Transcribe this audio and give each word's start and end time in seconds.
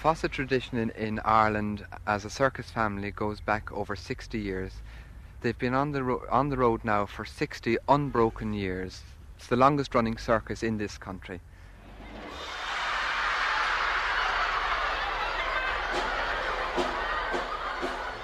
Fossett 0.00 0.32
tradition 0.32 0.78
in, 0.78 0.88
in 0.92 1.20
Ireland 1.26 1.84
as 2.06 2.24
a 2.24 2.30
circus 2.30 2.70
family 2.70 3.10
goes 3.10 3.38
back 3.38 3.70
over 3.70 3.94
60 3.94 4.38
years. 4.38 4.72
They've 5.42 5.58
been 5.58 5.74
on 5.74 5.92
the, 5.92 6.02
ro- 6.02 6.22
on 6.30 6.48
the 6.48 6.56
road 6.56 6.80
now 6.84 7.04
for 7.04 7.26
60 7.26 7.76
unbroken 7.86 8.54
years. 8.54 9.02
It's 9.36 9.48
the 9.48 9.56
longest 9.56 9.94
running 9.94 10.16
circus 10.16 10.62
in 10.62 10.78
this 10.78 10.96
country. 10.96 11.42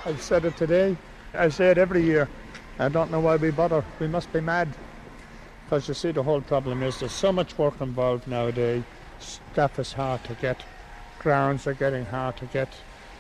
I've 0.07 0.23
said 0.23 0.47
it 0.47 0.57
today. 0.57 0.97
I 1.35 1.51
say 1.51 1.69
it 1.69 1.77
every 1.77 2.03
year. 2.03 2.27
I 2.79 2.89
don't 2.89 3.11
know 3.11 3.21
why 3.21 3.37
we 3.37 3.51
bother. 3.51 3.85
We 4.01 4.07
must 4.07 4.33
be 4.33 4.41
mad. 4.41 4.75
Because 5.67 5.89
you 5.89 5.93
see, 5.95 6.13
the 6.13 6.23
whole 6.23 6.41
problem 6.41 6.83
is 6.83 7.01
there's 7.01 7.13
so 7.13 7.33
much 7.33 7.59
work 7.59 7.83
involved 7.83 8.27
nowadays. 8.27 8.83
Staff 9.19 9.79
is 9.79 9.93
hard 9.93 10.25
to 10.25 10.35
get. 10.37 10.65
Grounds 11.19 11.67
are 11.67 11.75
getting 11.75 12.05
hard 12.05 12.37
to 12.39 12.47
get. 12.47 12.69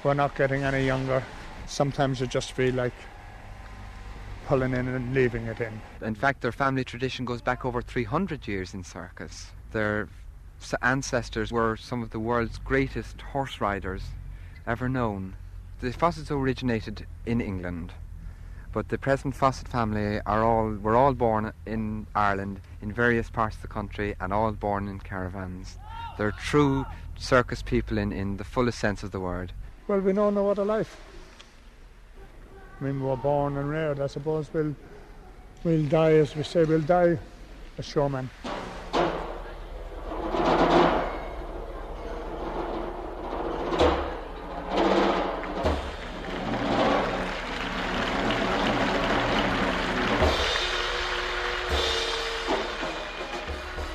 We're 0.05 0.15
not 0.15 0.37
getting 0.37 0.63
any 0.63 0.87
younger. 0.87 1.23
Sometimes 1.67 2.21
you 2.21 2.27
just 2.27 2.53
feel 2.53 2.75
like 2.75 2.93
pulling 4.47 4.75
in 4.75 4.87
and 4.87 5.13
leaving 5.13 5.47
it 5.47 5.61
in. 5.61 5.81
In 6.01 6.15
fact, 6.15 6.41
their 6.41 6.53
family 6.53 6.85
tradition 6.85 7.25
goes 7.25 7.43
back 7.43 7.65
over 7.65 7.83
300 7.83 8.47
years 8.47 8.75
in 8.75 8.85
circus. 8.85 9.51
Their 9.73 10.09
ancestors 10.83 11.51
were 11.51 11.77
some 11.77 12.03
of 12.03 12.11
the 12.11 12.21
world's 12.21 12.59
greatest 12.59 13.21
horse 13.21 13.61
riders 13.61 14.03
ever 14.67 14.89
known. 14.89 15.35
The 15.81 15.93
Fossetts 15.93 16.31
originated 16.31 17.07
in 17.27 17.41
England, 17.41 17.93
but 18.73 18.89
the 18.89 18.99
present 18.99 19.35
Fossett 19.35 19.69
family 19.69 20.21
are 20.25 20.45
all 20.45 20.71
were 20.71 20.97
all 20.97 21.13
born 21.13 21.53
in 21.67 22.07
Ireland 22.15 22.61
in 22.81 22.93
various 22.93 23.29
parts 23.29 23.57
of 23.57 23.63
the 23.63 23.69
country 23.69 24.15
and 24.21 24.33
all 24.33 24.53
born 24.53 24.89
in 24.89 25.01
caravans. 25.01 25.77
They're 26.17 26.33
true 26.33 26.87
circus 27.19 27.63
people 27.63 27.99
in, 27.99 28.13
in 28.13 28.37
the 28.37 28.45
fullest 28.45 28.79
sense 28.79 29.03
of 29.03 29.11
the 29.11 29.21
word. 29.21 29.53
Well, 29.89 30.01
we 30.01 30.13
know 30.13 30.31
no 30.31 30.51
other 30.51 30.65
life. 30.65 31.01
I 32.81 32.85
mean, 32.85 33.01
we 33.01 33.07
were 33.07 33.17
born 33.17 33.57
and 33.57 33.71
reared. 33.71 34.01
I 34.01 34.07
suppose 34.07 34.49
we'll, 34.53 34.75
we'll 35.65 35.87
die, 35.87 36.13
as 36.13 36.37
we 36.37 36.43
say, 36.43 36.65
we'll 36.65 36.81
die 36.81 37.19
a 37.79 37.83
showman. 37.83 38.29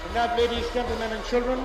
And 0.05 0.15
that, 0.15 0.37
ladies, 0.37 0.69
gentlemen, 0.73 1.11
and 1.11 1.23
children, 1.25 1.59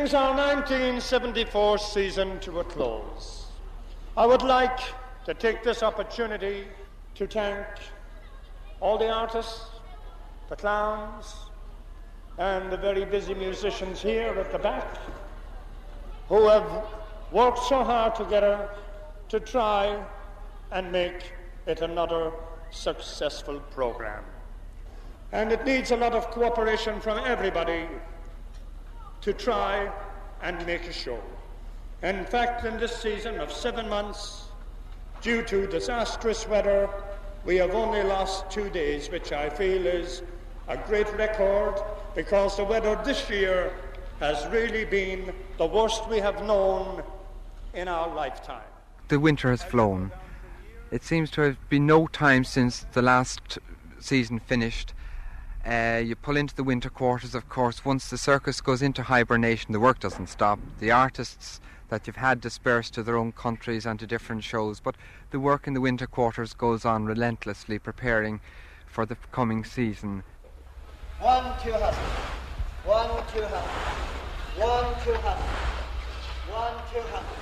brings 0.00 0.14
our 0.14 0.34
1974 0.34 1.76
season 1.76 2.40
to 2.40 2.60
a 2.60 2.64
close. 2.64 3.48
I 4.16 4.24
would 4.24 4.40
like 4.40 4.80
to 5.26 5.34
take 5.34 5.62
this 5.62 5.82
opportunity 5.82 6.64
to 7.16 7.26
thank 7.26 7.66
all 8.80 8.96
the 8.96 9.10
artists, 9.10 9.66
the 10.48 10.56
clowns, 10.56 11.34
and 12.38 12.72
the 12.72 12.78
very 12.78 13.04
busy 13.04 13.34
musicians 13.34 14.00
here 14.00 14.32
at 14.38 14.50
the 14.50 14.58
back 14.58 14.96
who 16.30 16.48
have 16.48 16.86
worked 17.30 17.58
so 17.64 17.84
hard 17.84 18.14
together 18.14 18.70
to 19.28 19.38
try 19.38 20.02
and 20.72 20.90
make 20.90 21.34
it 21.66 21.82
another 21.82 22.32
successful 22.70 23.60
program. 23.70 24.24
And 25.32 25.52
it 25.52 25.66
needs 25.66 25.90
a 25.90 25.96
lot 25.98 26.14
of 26.14 26.30
cooperation 26.30 27.02
from 27.02 27.18
everybody 27.26 27.86
to 29.22 29.32
try 29.32 29.90
and 30.42 30.64
make 30.66 30.86
a 30.86 30.92
show. 30.92 31.20
In 32.02 32.24
fact, 32.24 32.64
in 32.64 32.78
this 32.78 32.96
season 32.96 33.38
of 33.40 33.52
seven 33.52 33.88
months, 33.88 34.48
due 35.20 35.42
to 35.42 35.66
disastrous 35.66 36.48
weather, 36.48 36.88
we 37.44 37.56
have 37.56 37.74
only 37.74 38.02
lost 38.02 38.50
two 38.50 38.70
days, 38.70 39.10
which 39.10 39.32
I 39.32 39.50
feel 39.50 39.86
is 39.86 40.22
a 40.68 40.76
great 40.76 41.12
record 41.16 41.74
because 42.14 42.56
the 42.56 42.64
weather 42.64 43.00
this 43.04 43.28
year 43.28 43.72
has 44.18 44.46
really 44.48 44.84
been 44.84 45.32
the 45.58 45.66
worst 45.66 46.08
we 46.08 46.18
have 46.18 46.44
known 46.44 47.02
in 47.74 47.88
our 47.88 48.14
lifetime. 48.14 48.62
The 49.08 49.18
winter 49.18 49.50
has 49.50 49.62
flown. 49.62 50.12
It 50.90 51.02
seems 51.04 51.30
to 51.32 51.42
have 51.42 51.68
been 51.68 51.86
no 51.86 52.06
time 52.06 52.44
since 52.44 52.86
the 52.92 53.02
last 53.02 53.58
season 54.00 54.38
finished. 54.38 54.92
Uh, 55.66 56.00
you 56.04 56.16
pull 56.16 56.36
into 56.36 56.54
the 56.54 56.64
winter 56.64 56.88
quarters, 56.88 57.34
of 57.34 57.48
course. 57.48 57.84
Once 57.84 58.08
the 58.08 58.16
circus 58.18 58.60
goes 58.60 58.80
into 58.80 59.02
hibernation, 59.02 59.72
the 59.72 59.80
work 59.80 60.00
doesn't 60.00 60.28
stop. 60.28 60.58
The 60.78 60.90
artists 60.90 61.60
that 61.90 62.06
you've 62.06 62.16
had 62.16 62.40
dispersed 62.40 62.94
to 62.94 63.02
their 63.02 63.16
own 63.16 63.32
countries 63.32 63.84
and 63.84 63.98
to 64.00 64.06
different 64.06 64.44
shows, 64.44 64.80
but 64.80 64.94
the 65.30 65.40
work 65.40 65.66
in 65.66 65.74
the 65.74 65.80
winter 65.80 66.06
quarters 66.06 66.54
goes 66.54 66.84
on 66.84 67.04
relentlessly, 67.04 67.78
preparing 67.78 68.40
for 68.86 69.04
the 69.04 69.16
coming 69.32 69.64
season. 69.64 70.22
One, 71.20 71.52
two, 71.62 71.72
happy. 71.72 71.96
One, 72.84 73.10
two, 73.32 73.42
happy. 73.42 73.68
One, 74.56 74.94
two, 75.04 75.12
happy. 75.12 75.42
One, 76.50 76.74
two, 76.90 77.00
happy. 77.00 77.36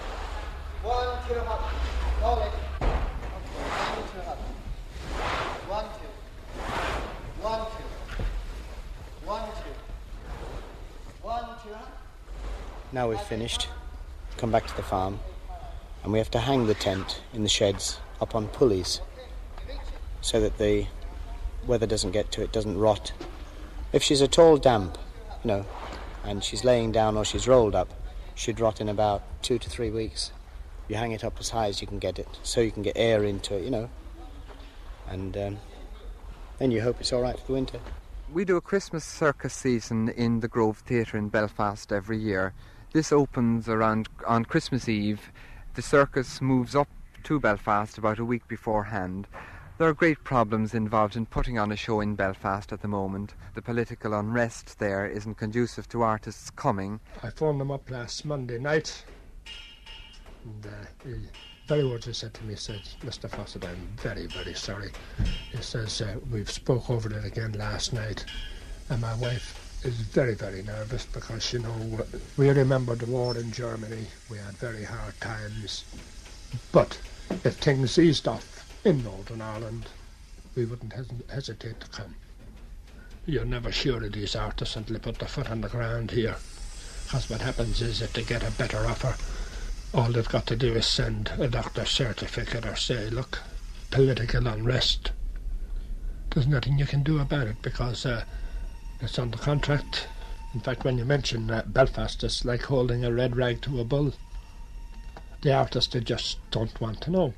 One, 0.83 1.19
two, 1.29 1.35
happy. 1.35 1.77
Hold. 2.21 2.39
Okay. 2.39 2.51
One, 3.79 4.09
two, 4.13 4.21
happy. 4.21 4.43
One, 5.69 5.85
two. 5.99 6.11
One, 7.43 7.67
two. 7.67 7.85
One, 9.27 9.47
two. 9.47 9.75
One, 11.23 11.45
two, 11.63 11.73
happy. 11.75 11.93
Now 12.91 13.11
we've 13.11 13.21
finished, 13.21 13.69
come 14.39 14.51
back 14.51 14.67
to 14.67 14.77
the 14.77 14.83
farm, 14.83 15.21
and 16.03 16.11
we 16.11 16.19
have 16.19 16.31
to 16.31 16.39
hang 16.39 16.67
the 16.67 16.75
tent 16.75 17.21
in 17.35 17.43
the 17.43 17.49
sheds 17.49 18.01
up 18.19 18.35
on 18.35 18.49
pulleys 18.49 19.03
so 20.23 20.41
that 20.41 20.57
the 20.57 20.87
weather 21.67 21.87
doesn't 21.87 22.13
get 22.13 22.33
to 22.33 22.43
it, 22.43 22.51
doesn't 22.51 22.79
rot. 22.79 23.13
If 23.93 24.03
she's 24.03 24.23
at 24.23 24.39
all 24.39 24.57
damp, 24.57 24.97
you 25.45 25.49
know, 25.49 25.67
and 26.25 26.43
she's 26.43 26.65
laying 26.65 26.91
down 26.91 27.19
or 27.19 27.27
she's 27.27 27.47
rolled 27.47 27.75
up, 27.75 27.93
she'd 28.35 28.59
rot 28.59 28.81
in 28.81 28.89
about 28.89 29.23
two 29.43 29.59
to 29.59 29.69
three 29.69 29.91
weeks. 29.91 30.33
You 30.89 30.97
hang 30.97 31.13
it 31.13 31.23
up 31.23 31.37
as 31.39 31.51
high 31.51 31.67
as 31.67 31.83
you 31.83 31.87
can 31.87 31.99
get 31.99 32.19
it, 32.19 32.39
so 32.43 32.63
you 32.63 32.71
can 32.71 32.83
get 32.83 32.97
air 32.97 33.23
into 33.23 33.55
it, 33.55 33.65
you 33.65 33.71
know, 33.71 33.91
and 35.07 35.37
um, 35.37 35.59
then 36.59 36.71
you 36.71 36.81
hope 36.81 37.01
it's 37.01 37.13
all 37.13 37.21
right 37.21 37.39
for 37.39 37.47
the 37.49 37.53
winter. 37.53 37.81
We 38.33 38.47
do 38.47 38.57
a 38.57 38.63
Christmas 38.63 39.05
circus 39.05 39.53
season 39.53 40.09
in 40.09 40.41
the 40.41 40.49
Grove 40.49 40.79
Theatre 40.79 41.19
in 41.19 41.29
Belfast 41.29 41.93
every 41.93 42.19
year. 42.19 42.55
This 42.93 43.13
opens 43.13 43.69
around 43.69 44.09
on 44.27 44.47
Christmas 44.47 44.89
Eve. 44.89 45.31
The 45.75 45.83
circus 45.83 46.41
moves 46.41 46.75
up 46.75 46.89
to 47.25 47.39
Belfast 47.39 47.99
about 47.99 48.19
a 48.19 48.25
week 48.25 48.49
beforehand. 48.49 49.27
There 49.77 49.87
are 49.87 49.93
great 49.93 50.25
problems 50.25 50.73
involved 50.73 51.15
in 51.15 51.27
putting 51.27 51.59
on 51.59 51.71
a 51.71 51.77
show 51.77 52.01
in 52.01 52.15
Belfast 52.15 52.73
at 52.73 52.81
the 52.81 52.89
moment. 52.89 53.35
The 53.55 53.61
political 53.61 54.15
unrest 54.15 54.79
there 54.79 55.07
isn't 55.07 55.35
conducive 55.35 55.87
to 55.91 56.01
artists 56.01 56.49
coming. 56.51 56.99
I 57.23 57.29
phoned 57.29 57.61
them 57.61 57.71
up 57.71 57.91
last 57.91 58.25
Monday 58.25 58.59
night, 58.59 59.05
and 60.45 60.67
uh, 60.67 60.87
he 61.05 61.29
very 61.69 61.85
words 61.85 62.07
he 62.07 62.15
said 62.15 62.33
to 62.33 62.45
me, 62.45 62.57
said, 62.57 62.81
Mr. 63.03 63.29
Fossett, 63.29 63.67
I'm 63.67 63.87
very, 63.99 64.27
very 64.27 64.55
sorry. 64.55 64.91
He 65.53 65.61
says, 65.61 66.01
uh, 66.01 66.17
we've 66.33 66.51
spoke 66.51 66.89
over 66.89 67.13
it 67.13 67.25
again 67.27 67.53
last 67.53 67.93
night, 67.93 68.25
and 68.89 69.03
my 69.03 69.15
wife 69.17 69.58
is 69.83 69.95
very, 69.95 70.35
very 70.35 70.63
nervous 70.63 71.07
because, 71.07 71.53
you 71.53 71.61
know, 71.61 72.07
we 72.37 72.49
remember 72.51 72.95
the 72.95 73.07
war 73.07 73.37
in 73.37 73.53
Germany. 73.53 74.07
We 74.29 74.39
had 74.39 74.57
very 74.57 74.85
hard 74.85 75.21
times. 75.21 75.85
But 76.73 76.99
if 77.45 77.57
things 77.57 77.99
eased 77.99 78.27
off 78.27 78.67
in 78.85 79.05
Northern 79.05 79.41
Ireland, 79.41 79.87
we 80.57 80.65
wouldn't 80.65 80.93
hes- 80.93 81.07
hesitate 81.31 81.81
to 81.81 81.89
come. 81.89 82.15
You're 83.27 83.45
never 83.45 83.71
sure 83.71 84.03
of 84.03 84.13
these 84.13 84.35
artists 84.35 84.75
until 84.75 84.95
they 84.95 85.01
put 85.01 85.19
their 85.19 85.29
foot 85.29 85.51
on 85.51 85.61
the 85.61 85.69
ground 85.69 86.11
here. 86.11 86.37
Because 87.05 87.31
what 87.31 87.43
happens 87.43 87.81
is 87.81 88.03
if 88.03 88.13
they 88.13 88.23
get 88.23 88.43
a 88.43 88.51
better 88.51 88.87
offer, 88.87 89.15
all 89.95 90.11
they've 90.11 90.29
got 90.29 90.47
to 90.47 90.57
do 90.57 90.75
is 90.75 90.87
send 90.87 91.33
a 91.39 91.49
doctor's 91.49 91.91
certificate 91.91 92.67
or 92.67 92.77
say, 92.77 93.09
look, 93.11 93.41
political 93.91 94.47
unrest. 94.47 95.13
There's 96.31 96.47
nothing 96.47 96.79
you 96.79 96.87
can 96.87 97.03
do 97.03 97.19
about 97.19 97.47
it 97.47 97.63
because 97.63 98.05
uh, 98.05 98.25
it's 99.01 99.19
on 99.19 99.31
the 99.31 99.39
contract. 99.39 100.09
In 100.55 100.61
fact, 100.61 100.85
when 100.85 100.99
you 100.99 101.05
mention 101.05 101.51
uh, 101.51 101.63
Belfast, 101.67 102.25
it's 102.25 102.45
like 102.45 102.63
holding 102.63 103.05
a 103.05 103.13
red 103.13 103.37
rag 103.37 103.61
to 103.63 103.81
a 103.81 103.85
bull. 103.85 104.13
The 105.43 105.55
artists, 105.55 105.93
they 105.93 106.01
just 106.01 106.39
don't 106.51 106.81
want 106.81 107.01
to 107.03 107.11
know. 107.11 107.35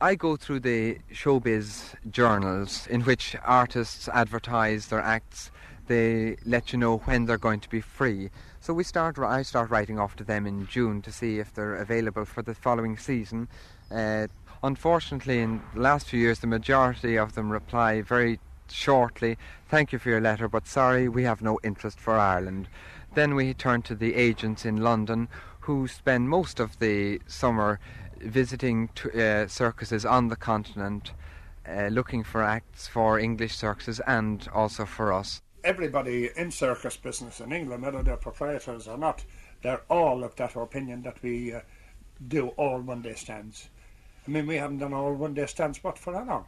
I 0.00 0.14
go 0.14 0.36
through 0.36 0.60
the 0.60 0.98
showbiz 1.12 1.94
journals 2.10 2.86
in 2.86 3.02
which 3.02 3.36
artists 3.44 4.08
advertise 4.08 4.86
their 4.86 5.00
acts. 5.00 5.50
They 5.88 6.36
let 6.46 6.72
you 6.72 6.78
know 6.78 6.98
when 6.98 7.26
they're 7.26 7.36
going 7.36 7.60
to 7.60 7.68
be 7.68 7.80
free. 7.80 8.30
So 8.60 8.72
we 8.72 8.84
start. 8.84 9.18
I 9.18 9.42
start 9.42 9.70
writing 9.70 9.98
off 9.98 10.16
to 10.16 10.24
them 10.24 10.46
in 10.46 10.66
June 10.66 11.02
to 11.02 11.12
see 11.12 11.38
if 11.38 11.52
they're 11.52 11.74
available 11.74 12.24
for 12.24 12.42
the 12.42 12.54
following 12.54 12.96
season. 12.96 13.48
Uh, 13.90 14.28
unfortunately, 14.62 15.40
in 15.40 15.60
the 15.74 15.80
last 15.80 16.08
few 16.08 16.20
years, 16.20 16.38
the 16.38 16.46
majority 16.46 17.18
of 17.18 17.34
them 17.34 17.50
reply 17.50 18.02
very 18.02 18.38
shortly. 18.70 19.36
Thank 19.68 19.92
you 19.92 19.98
for 19.98 20.10
your 20.10 20.20
letter, 20.20 20.48
but 20.48 20.66
sorry, 20.66 21.08
we 21.08 21.24
have 21.24 21.42
no 21.42 21.58
interest 21.62 21.98
for 21.98 22.18
Ireland. 22.18 22.68
Then 23.14 23.34
we 23.34 23.54
turn 23.54 23.82
to 23.82 23.94
the 23.94 24.14
agents 24.14 24.64
in 24.64 24.78
London 24.78 25.28
who 25.60 25.88
spend 25.88 26.28
most 26.28 26.60
of 26.60 26.78
the 26.78 27.20
summer 27.26 27.78
visiting 28.18 28.88
uh, 29.14 29.46
circuses 29.46 30.04
on 30.04 30.28
the 30.28 30.36
continent, 30.36 31.12
uh, 31.68 31.88
looking 31.88 32.22
for 32.22 32.42
acts 32.42 32.86
for 32.86 33.18
English 33.18 33.56
circuses 33.56 34.00
and 34.06 34.48
also 34.54 34.84
for 34.84 35.12
us. 35.12 35.42
Everybody 35.62 36.30
in 36.36 36.50
circus 36.50 36.96
business 36.96 37.40
in 37.40 37.52
England, 37.52 37.82
whether 37.82 38.02
they're 38.02 38.16
proprietors 38.16 38.88
or 38.88 38.96
not, 38.96 39.24
they're 39.62 39.82
all 39.90 40.24
of 40.24 40.34
that 40.36 40.56
opinion 40.56 41.02
that 41.02 41.22
we 41.22 41.52
uh, 41.52 41.60
do 42.28 42.48
all 42.56 42.80
one 42.80 43.02
day 43.02 43.14
stands. 43.14 43.68
I 44.26 44.30
mean, 44.30 44.46
we 44.46 44.56
haven't 44.56 44.78
done 44.78 44.94
all 44.94 45.14
one 45.14 45.34
day 45.34 45.46
stands, 45.46 45.78
but 45.78 45.98
for 45.98 46.14
how 46.14 46.24
long? 46.24 46.46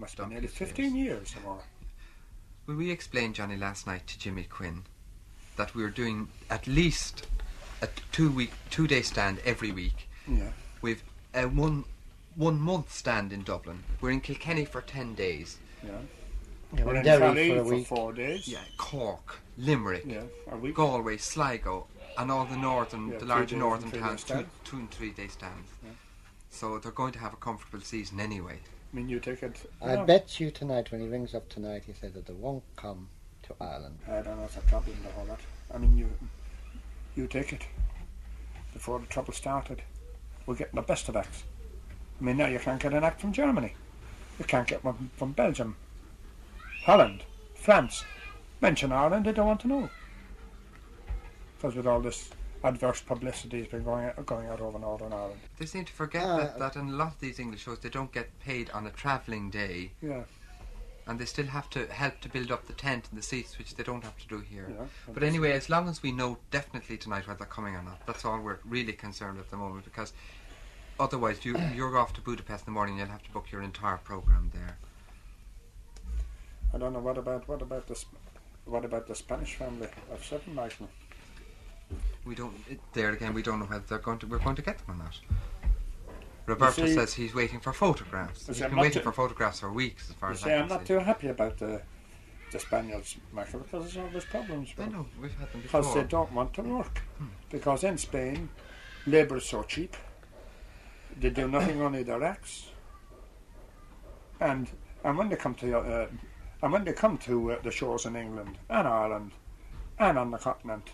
Must 0.00 0.16
be 0.16 0.24
nearly 0.24 0.46
15 0.46 0.96
years 0.96 1.34
or 1.36 1.40
more. 1.42 1.62
Well, 2.66 2.76
we 2.78 2.90
explained, 2.90 3.34
Johnny, 3.34 3.56
last 3.56 3.86
night 3.86 4.06
to 4.06 4.18
Jimmy 4.18 4.44
Quinn 4.44 4.84
that 5.56 5.74
we 5.74 5.82
were 5.82 5.90
doing 5.90 6.28
at 6.48 6.66
least 6.66 7.26
a 7.82 7.88
two 8.10 8.30
week, 8.30 8.52
two 8.70 8.86
day 8.86 9.02
stand 9.02 9.40
every 9.44 9.72
week. 9.72 10.08
Yeah. 10.26 10.52
We've 10.80 11.02
a 11.34 11.46
one 11.46 11.84
one 12.34 12.58
month 12.58 12.92
stand 12.92 13.30
in 13.32 13.42
Dublin. 13.42 13.82
We're 14.00 14.12
in 14.12 14.22
Kilkenny 14.22 14.64
for 14.64 14.80
ten 14.80 15.14
days. 15.14 15.58
Yeah. 15.84 15.90
Yeah, 16.72 16.84
We're 16.84 16.92
we're 16.92 16.96
in 16.96 17.04
Derry 17.04 17.18
Tralee 17.18 17.50
for 17.50 17.60
a 17.74 17.78
for 17.78 17.84
four 17.84 18.12
days. 18.12 18.48
Yeah, 18.48 18.58
Cork, 18.78 19.40
Limerick, 19.58 20.04
Yeah, 20.06 20.54
week. 20.54 20.76
Galway, 20.76 21.16
Sligo, 21.16 21.88
and 22.16 22.30
all 22.30 22.46
the 22.46 22.56
northern, 22.56 23.08
Yeah, 23.08 23.18
the 23.18 23.26
larger 23.26 23.56
northern 23.56 23.90
towns, 23.90 24.22
two, 24.24 24.46
two 24.64 24.76
and 24.76 24.90
three 24.90 25.10
day 25.10 25.26
stands. 25.26 25.68
Yeah. 25.82 25.90
So 26.50 26.78
they're 26.78 26.92
going 26.92 27.12
to 27.12 27.18
have 27.18 27.32
a 27.32 27.36
comfortable 27.36 27.80
season 27.84 28.20
anyway. 28.20 28.60
You. 28.92 29.20
I 29.80 29.96
bet 29.96 30.40
you 30.40 30.50
tonight 30.50 30.90
when 30.90 31.00
he 31.00 31.06
rings 31.06 31.32
up 31.34 31.48
tonight, 31.48 31.84
he 31.86 31.92
says 31.92 32.12
that 32.14 32.26
they 32.26 32.32
won't 32.32 32.64
come 32.74 33.08
to 33.44 33.54
Ireland. 33.60 33.98
I 34.08 34.20
don't 34.22 34.36
know 34.36 34.44
if 34.44 34.56
a 34.56 34.62
problem 34.62 34.96
the 35.04 35.12
whole 35.12 35.26
lot. 35.26 35.38
I 35.72 35.78
mean, 35.78 35.96
you 35.96 36.08
you 37.14 37.28
take 37.28 37.52
it. 37.52 37.62
Before 38.72 38.98
the 38.98 39.06
trouble 39.06 39.32
started, 39.32 39.82
we're 40.44 40.56
getting 40.56 40.76
the 40.76 40.82
best 40.82 41.08
of 41.08 41.16
acts. 41.16 41.44
I 42.20 42.24
mean, 42.24 42.36
now 42.36 42.46
you 42.46 42.58
can't 42.58 42.82
get 42.82 42.92
an 42.92 43.04
act 43.04 43.20
from 43.20 43.32
Germany. 43.32 43.74
You 44.38 44.44
can't 44.44 44.66
get 44.66 44.84
one 44.84 45.10
from 45.16 45.32
Belgium, 45.32 45.76
Holland, 46.84 47.22
France. 47.54 48.04
Mention 48.60 48.92
Ireland, 48.92 49.24
they 49.24 49.32
don't 49.32 49.46
want 49.46 49.60
to 49.60 49.68
know. 49.68 49.90
Because 51.56 51.76
with 51.76 51.86
all 51.86 52.00
this 52.00 52.30
adverse 52.62 53.00
publicity 53.00 53.58
has 53.60 53.68
been 53.68 53.82
going 53.84 54.04
out, 54.06 54.26
going 54.26 54.46
out 54.48 54.60
over 54.60 54.78
Northern 54.78 55.12
Ireland. 55.12 55.40
They 55.58 55.66
seem 55.66 55.84
to 55.86 55.92
forget 55.92 56.24
Ah. 56.24 56.36
that, 56.38 56.58
that 56.58 56.76
in 56.76 56.88
a 56.88 56.92
lot 56.92 57.08
of 57.14 57.20
these 57.20 57.38
English 57.38 57.62
shows 57.62 57.78
they 57.80 57.88
don't 57.88 58.12
get 58.12 58.38
paid 58.40 58.70
on 58.70 58.86
a 58.86 58.90
travelling 58.90 59.50
day 59.50 59.92
Yeah, 60.02 60.24
and 61.06 61.18
they 61.18 61.24
still 61.24 61.46
have 61.46 61.68
to 61.70 61.86
help 61.86 62.20
to 62.20 62.28
build 62.28 62.50
up 62.52 62.66
the 62.66 62.72
tent 62.74 63.08
and 63.10 63.18
the 63.18 63.22
seats, 63.22 63.56
which 63.58 63.74
they 63.74 63.82
don't 63.82 64.04
have 64.04 64.18
to 64.18 64.28
do 64.28 64.40
here. 64.40 64.68
yeah. 64.70 64.84
But 65.12 65.22
anyway, 65.22 65.52
as 65.52 65.68
long 65.70 65.88
as 65.88 66.02
we 66.02 66.12
know 66.12 66.38
definitely 66.50 66.98
tonight 66.98 67.26
whether 67.26 67.38
they're 67.38 67.46
coming 67.46 67.74
or 67.74 67.82
not, 67.82 68.06
that's 68.06 68.24
all 68.24 68.38
we're 68.40 68.58
really 68.64 68.92
concerned 68.92 69.38
at 69.38 69.50
the 69.50 69.56
moment 69.56 69.84
because 69.86 70.12
otherwise 70.98 71.44
you, 71.44 71.56
you're 71.74 71.96
off 71.96 72.12
to 72.14 72.20
Budapest 72.20 72.62
in 72.66 72.72
the 72.72 72.76
morning, 72.78 72.94
and 73.00 73.08
you'll 73.08 73.12
have 73.12 73.22
to 73.24 73.30
book 73.32 73.50
your 73.50 73.62
entire 73.62 73.96
programme 73.96 74.50
there. 74.54 74.76
I 76.74 76.78
don't 76.78 76.92
know 76.92 77.00
what 77.00 77.18
about 77.18 77.48
what 77.48 77.62
about 77.62 77.86
this. 77.88 78.04
What 78.66 78.84
about 78.84 79.08
the 79.08 79.14
Spanish 79.16 79.56
family 79.56 79.88
of 80.12 80.24
seven, 80.24 80.54
Michael? 80.54 80.88
We 82.24 82.34
don't, 82.34 82.54
it, 82.68 82.80
there 82.92 83.10
again, 83.10 83.32
we 83.34 83.42
don't 83.42 83.58
know 83.60 83.64
whether 83.66 83.84
they're 83.88 83.98
going 83.98 84.18
to, 84.18 84.26
we're 84.26 84.38
going 84.38 84.56
to 84.56 84.62
get 84.62 84.78
them 84.78 84.94
or 84.94 84.98
not. 85.04 85.18
Roberto 86.46 86.86
see- 86.86 86.94
says 86.94 87.14
he's 87.14 87.34
waiting 87.34 87.60
for 87.60 87.72
photographs. 87.72 88.46
He's 88.46 88.60
been 88.60 88.76
waiting 88.76 89.00
too- 89.00 89.04
for 89.04 89.12
photographs 89.12 89.60
for 89.60 89.72
weeks 89.72 90.08
as 90.10 90.16
far 90.16 90.30
as 90.32 90.40
see, 90.40 90.50
I 90.50 90.58
I'm 90.58 90.68
not 90.68 90.80
see. 90.82 90.88
too 90.88 90.98
happy 90.98 91.28
about 91.28 91.58
the 91.58 91.80
the 92.52 92.58
Spaniards, 92.58 93.16
Michael, 93.32 93.60
because 93.60 93.84
there's 93.84 93.96
always 94.04 94.24
problems 94.24 94.74
I 94.76 94.86
know, 94.86 95.06
we've 95.20 95.32
had 95.38 95.52
them 95.52 95.60
before. 95.60 95.82
Because 95.82 95.94
they 95.94 96.02
don't 96.02 96.32
want 96.32 96.52
to 96.54 96.62
work. 96.62 97.00
Because 97.48 97.84
in 97.84 97.96
Spain, 97.96 98.48
labour 99.06 99.36
is 99.36 99.44
so 99.44 99.62
cheap. 99.62 99.96
They 101.20 101.30
do 101.30 101.46
nothing 101.46 101.80
on 101.86 101.92
their 101.92 102.24
acts. 102.24 102.70
And 104.40 104.68
and 105.04 105.16
when 105.16 105.28
they 105.28 105.36
come 105.36 105.54
to 105.56 105.78
uh, 105.78 106.06
and 106.62 106.72
when 106.72 106.84
they 106.84 106.92
come 106.92 107.18
to 107.18 107.52
uh, 107.52 107.62
the 107.62 107.70
shores 107.70 108.04
in 108.06 108.16
England 108.16 108.58
and 108.68 108.88
Ireland 108.88 109.30
and 109.98 110.18
on 110.18 110.30
the 110.32 110.38
continent, 110.38 110.90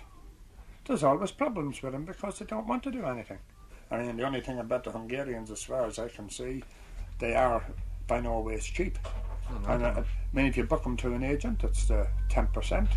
there's 0.87 1.03
always 1.05 1.31
problems 1.33 1.83
with 1.83 1.93
them 1.93 2.05
because 2.05 2.39
they 2.39 2.47
don't 2.47 2.67
want 2.67 2.83
to 2.85 2.91
do 2.91 3.05
anything. 3.05 3.39
I 3.91 3.99
mean, 3.99 4.17
the 4.17 4.25
only 4.25 4.41
thing 4.41 4.59
about 4.59 4.85
the 4.85 4.91
Hungarians, 4.91 5.51
as 5.51 5.63
far 5.63 5.87
as 5.87 5.99
I 5.99 6.09
can 6.09 6.29
see, 6.29 6.63
they 7.19 7.35
are 7.35 7.63
by 8.09 8.21
no 8.21 8.41
ways 8.41 8.65
cheap. 8.65 8.99
No, 9.51 9.59
no, 9.59 9.69
And 9.73 9.83
no. 9.83 9.89
uh, 9.89 10.01
I 10.03 10.37
mean, 10.37 10.47
if 10.47 10.57
you 10.57 10.65
book 10.65 10.83
them 10.83 10.97
to 10.99 11.15
an 11.15 11.23
agent, 11.23 11.63
it's 11.65 11.91
uh, 11.91 12.07
ten 12.29 12.49
percent. 12.49 12.89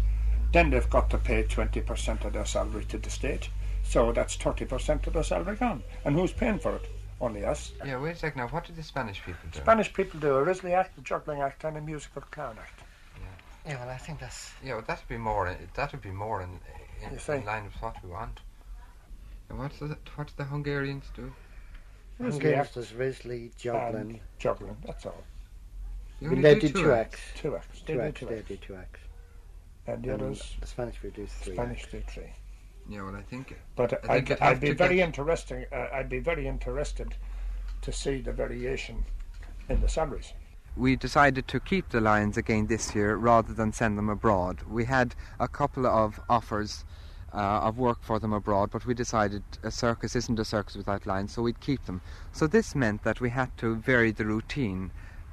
Then 0.52 0.72
they've 0.72 0.90
got 0.90 1.10
to 1.12 1.18
pay 1.20 1.44
twenty 1.44 1.82
percent 1.82 2.26
of 2.26 2.34
their 2.34 2.46
salary 2.46 2.86
to 2.86 2.98
the 2.98 3.10
state, 3.10 3.50
so 3.84 4.12
that's 4.12 4.36
thirty 4.36 4.66
percent 4.66 5.06
of 5.06 5.14
their 5.14 5.24
salary 5.24 5.56
gone. 5.58 5.84
And 6.06 6.16
who's 6.16 6.32
paying 6.34 6.58
for 6.60 6.76
it? 6.76 6.88
Only 7.22 7.46
us. 7.46 7.74
Yeah, 7.86 8.00
wait 8.00 8.16
a 8.16 8.16
second 8.16 8.40
now. 8.42 8.48
What 8.48 8.66
do 8.66 8.74
the 8.74 8.82
Spanish 8.82 9.22
people 9.24 9.48
do? 9.52 9.60
Spanish 9.60 9.94
people 9.94 10.20
do 10.20 10.36
a 10.36 10.44
Risley 10.44 10.74
act, 10.74 10.98
a 10.98 11.02
juggling 11.02 11.42
act, 11.42 11.64
and 11.66 11.78
a 11.78 11.82
musical 11.82 12.22
clown 12.32 12.56
act. 12.60 12.80
Yeah, 13.68 13.78
well, 13.80 13.90
I 13.94 13.98
think 13.98 14.20
that's. 14.20 14.52
Yeah, 14.64 14.76
well, 14.76 14.84
that'd 14.88 15.08
be 15.08 15.18
more. 15.18 15.56
That 15.76 15.92
would 15.92 16.02
be 16.02 16.12
more 16.12 16.42
in, 16.42 16.50
in, 17.04 17.14
You 17.14 17.20
see. 17.20 17.40
line 17.46 17.66
with 17.66 17.82
what 17.82 17.96
we 18.04 18.10
want. 18.10 18.40
And 19.50 19.58
what's 19.60 19.80
the, 19.80 19.98
what 20.16 20.28
do 20.28 20.34
the 20.38 20.44
Hungarians 20.46 21.06
do? 21.16 21.32
Risley 22.20 22.32
Hungarians 22.52 22.78
act 22.78 22.94
Risley, 22.96 23.42
and 23.46 23.56
Joplin. 23.58 24.20
juggling. 24.38 24.78
That's 24.86 25.06
all. 25.06 25.24
You 26.20 26.30
But 26.30 26.38
only 26.38 26.42
they 26.54 26.60
do 26.60 26.68
do 26.70 26.82
two 26.84 26.92
acts. 26.92 27.20
Two 27.38 27.56
acts. 27.56 27.82
They 27.82 27.94
Two 27.94 28.00
do 28.00 28.02
acts, 28.06 28.20
two 28.20 28.26
they 28.26 28.38
acts. 28.40 28.48
do 28.50 28.58
two 28.58 28.76
acts. 28.76 29.00
And 29.88 30.04
the 30.04 30.14
And 30.14 30.22
others, 30.22 30.56
the 30.60 30.68
Spanish 30.68 30.96
people 31.02 31.12
do 31.24 31.28
three 31.28 31.54
Spanish 31.54 31.84
acts. 31.84 31.92
do 31.92 32.02
three. 32.08 32.34
Yeah, 32.90 33.04
well, 33.04 33.16
I 33.16 33.22
think 33.22 33.56
But 33.76 33.94
I 34.10 34.16
I'd, 34.16 34.30
you'd 34.30 34.42
I'd 34.42 34.60
be 34.60 34.72
very 34.74 34.96
get- 34.98 35.06
interesting. 35.08 35.66
Uh, 35.72 35.88
I'd 35.94 36.10
be 36.10 36.20
very 36.20 36.48
interested 36.48 37.16
to 37.82 37.92
see 37.92 38.20
the 38.22 38.34
variation 38.34 39.06
in 39.70 39.80
the 39.82 39.88
salaries. 39.88 40.34
We 40.80 40.96
decided 40.96 41.46
to 41.50 41.60
keep 41.60 41.90
the 41.90 42.00
lions 42.00 42.38
again 42.38 42.68
this 42.68 42.96
year 42.96 43.18
rather 43.18 43.54
than 43.54 43.74
send 43.74 43.98
them 43.98 44.08
abroad. 44.08 44.62
We 44.64 44.86
had 44.86 45.14
a 45.38 45.48
couple 45.48 45.86
of 45.86 46.22
offers 46.30 46.86
uh, 47.34 47.68
of 47.68 47.78
work 47.78 48.02
for 48.02 48.18
them 48.18 48.32
abroad, 48.32 48.72
but 48.72 48.86
we 48.86 48.94
decided 48.94 49.44
a 49.62 49.72
circus 49.72 50.16
isn't 50.16 50.40
a 50.40 50.46
circus 50.46 50.78
without 50.78 51.06
lions, 51.06 51.34
so 51.34 51.42
we'd 51.42 51.60
keep 51.60 51.86
them. 51.86 52.02
So 52.32 52.48
this 52.48 52.74
meant 52.76 53.04
that 53.04 53.20
we 53.20 53.30
had 53.30 53.56
to 53.58 53.76
vary 53.76 54.12
the 54.12 54.26
routine 54.26 54.92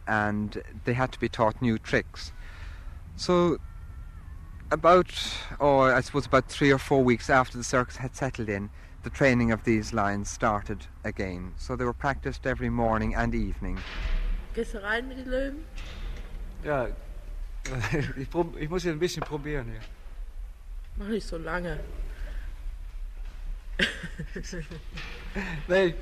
and 0.08 0.62
they 0.84 0.94
had 0.94 1.12
to 1.12 1.20
be 1.20 1.28
taught 1.28 1.62
new 1.62 1.78
tricks. 1.78 2.32
So 3.14 3.58
about, 4.72 5.12
or 5.60 5.94
I 5.94 6.00
suppose 6.00 6.26
about 6.26 6.48
three 6.48 6.72
or 6.72 6.78
four 6.78 7.04
weeks 7.04 7.30
after 7.30 7.56
the 7.56 7.64
circus 7.64 7.96
had 7.96 8.16
settled 8.16 8.48
in, 8.48 8.68
the 9.04 9.10
training 9.10 9.52
of 9.52 9.62
these 9.62 9.92
lions 9.92 10.28
started 10.28 10.86
again. 11.04 11.54
So 11.56 11.76
they 11.76 11.84
were 11.84 11.92
practiced 11.92 12.48
every 12.48 12.68
morning 12.68 13.14
and 13.14 13.32
evening. 13.32 13.78
Gehst 14.56 14.72
du 14.72 14.82
rein 14.82 15.06
mit 15.06 15.18
den 15.18 15.26
Löwen? 15.26 15.64
Ja, 16.64 16.88
ich, 18.16 18.26
ich 18.58 18.70
muss 18.70 18.82
hier 18.82 18.92
ein 18.92 18.98
bisschen 18.98 19.22
probieren 19.22 19.66
hier. 19.70 19.80
Mach 20.96 21.08
nicht 21.08 21.26
so 21.26 21.36
lange. 21.36 21.78
nee. 25.68 25.94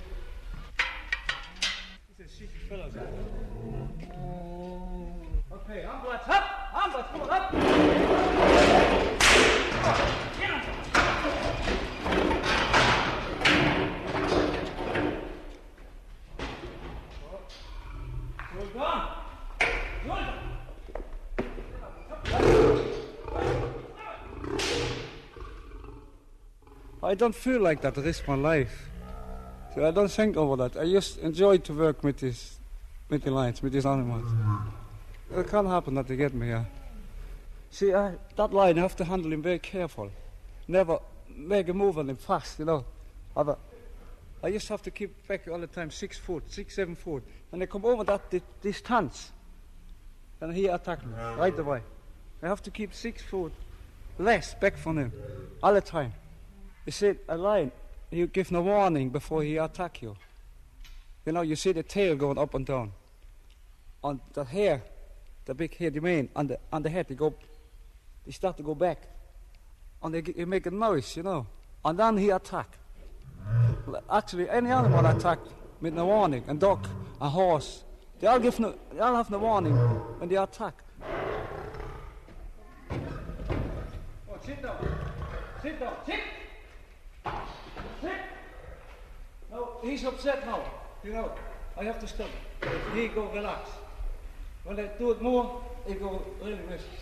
Okay, 5.50 5.84
Ambulance, 5.84 6.26
hopp! 6.28 6.44
Ambulance, 6.74 7.08
komm 7.10 7.26
mal 7.26 7.50
hopp! 9.90 10.23
I 27.14 27.16
don't 27.16 27.32
feel 27.32 27.60
like 27.60 27.80
that 27.82 27.94
the 27.94 28.02
rest 28.02 28.22
of 28.22 28.26
my 28.26 28.34
life. 28.34 28.88
So 29.72 29.86
I 29.86 29.92
don't 29.92 30.10
think 30.10 30.36
over 30.36 30.56
that. 30.56 30.76
I 30.76 30.90
just 30.90 31.18
enjoy 31.18 31.58
to 31.58 31.72
work 31.72 32.02
with 32.02 32.16
this, 32.16 32.58
with 33.08 33.22
the 33.22 33.30
lions, 33.30 33.62
with 33.62 33.72
these 33.72 33.86
animals. 33.86 34.24
It 35.32 35.48
can't 35.48 35.68
happen 35.68 35.94
that 35.94 36.08
they 36.08 36.16
get 36.16 36.34
me. 36.34 36.52
See, 37.70 37.94
I, 37.94 38.14
that 38.34 38.52
lion, 38.52 38.78
I 38.78 38.82
have 38.82 38.96
to 38.96 39.04
handle 39.04 39.32
him 39.32 39.42
very 39.42 39.60
careful. 39.60 40.10
Never 40.66 40.98
make 41.28 41.68
a 41.68 41.72
move 41.72 41.98
on 41.98 42.10
him 42.10 42.16
fast, 42.16 42.58
you 42.58 42.64
know. 42.64 42.84
Other, 43.36 43.58
I 44.42 44.50
just 44.50 44.66
have 44.66 44.82
to 44.82 44.90
keep 44.90 45.28
back 45.28 45.46
all 45.46 45.60
the 45.60 45.68
time, 45.68 45.92
six 45.92 46.18
foot, 46.18 46.42
six, 46.50 46.74
seven 46.74 46.96
foot. 46.96 47.22
When 47.50 47.60
they 47.60 47.66
come 47.66 47.84
over 47.84 48.02
that 48.02 48.28
di- 48.28 48.42
distance, 48.60 49.30
then 50.40 50.50
he 50.50 50.66
attack 50.66 51.06
me 51.06 51.12
right 51.38 51.56
away. 51.56 51.80
I 52.42 52.48
have 52.48 52.62
to 52.64 52.72
keep 52.72 52.92
six 52.92 53.22
foot 53.22 53.52
less 54.18 54.54
back 54.54 54.76
from 54.76 54.98
him 54.98 55.12
all 55.62 55.74
the 55.74 55.80
time. 55.80 56.12
You 56.86 56.92
see, 56.92 57.14
a 57.28 57.36
lion, 57.36 57.72
you 58.10 58.26
give 58.26 58.52
no 58.52 58.62
warning 58.62 59.10
before 59.10 59.42
he 59.42 59.56
attack 59.56 60.02
you. 60.02 60.16
You 61.24 61.32
know, 61.32 61.40
you 61.40 61.56
see 61.56 61.72
the 61.72 61.82
tail 61.82 62.16
going 62.16 62.38
up 62.38 62.54
and 62.54 62.66
down. 62.66 62.92
On 64.02 64.20
the 64.34 64.44
hair, 64.44 64.82
the 65.46 65.54
big 65.54 65.76
hair, 65.76 65.90
the 65.90 66.00
mane, 66.00 66.28
on 66.36 66.46
the, 66.48 66.58
on 66.72 66.82
the 66.82 66.90
head, 66.90 67.08
they 67.08 67.14
go, 67.14 67.34
they 68.26 68.32
start 68.32 68.56
to 68.58 68.62
go 68.62 68.74
back. 68.74 69.02
And 70.02 70.14
they, 70.14 70.20
they 70.20 70.44
make 70.44 70.66
a 70.66 70.70
noise, 70.70 71.16
you 71.16 71.22
know. 71.22 71.46
And 71.84 71.98
then 71.98 72.18
he 72.18 72.30
attack. 72.30 72.68
Actually, 74.10 74.50
any 74.50 74.70
animal 74.70 75.04
attack 75.06 75.38
with 75.80 75.94
no 75.94 76.06
warning, 76.06 76.44
a 76.48 76.54
dog, 76.54 76.86
a 77.20 77.28
horse, 77.28 77.84
they 78.20 78.26
all 78.26 78.38
give 78.38 78.58
no, 78.60 78.74
they 78.92 79.00
all 79.00 79.14
have 79.14 79.30
no 79.30 79.38
warning 79.38 79.74
when 80.18 80.28
they 80.28 80.36
attack. 80.36 80.74
Oh, 82.90 84.38
sit 84.44 84.62
down. 84.62 84.76
Sit 85.62 85.80
down. 85.80 85.96
Sit. 86.06 86.20
Sit. 88.04 88.12
No, 89.50 89.78
he's 89.82 90.04
upset 90.04 90.44
now. 90.44 90.60
You 91.02 91.12
know, 91.12 91.32
I 91.78 91.84
have 91.84 91.98
to 92.00 92.06
stop. 92.06 92.28
He 92.94 93.08
go 93.08 93.30
relax. 93.32 93.70
When 94.64 94.78
I 94.78 94.88
do 94.98 95.12
it 95.12 95.22
more, 95.22 95.62
he 95.86 95.94
go 95.94 96.22
really 96.42 96.60
restless. 96.68 97.00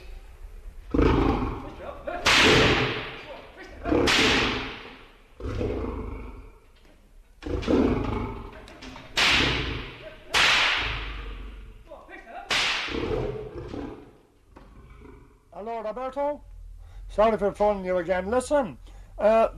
Hello, 15.52 15.82
Roberto. 15.82 16.42
Sorry 17.08 17.36
for 17.36 17.52
phoning 17.52 17.84
you 17.84 17.96
again. 17.98 18.30
Listen, 18.30 18.78
uh, 19.18 19.48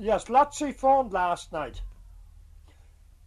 yes, 0.00 0.24
Lotzi 0.24 0.74
phoned 0.74 1.12
last 1.12 1.52
night, 1.52 1.82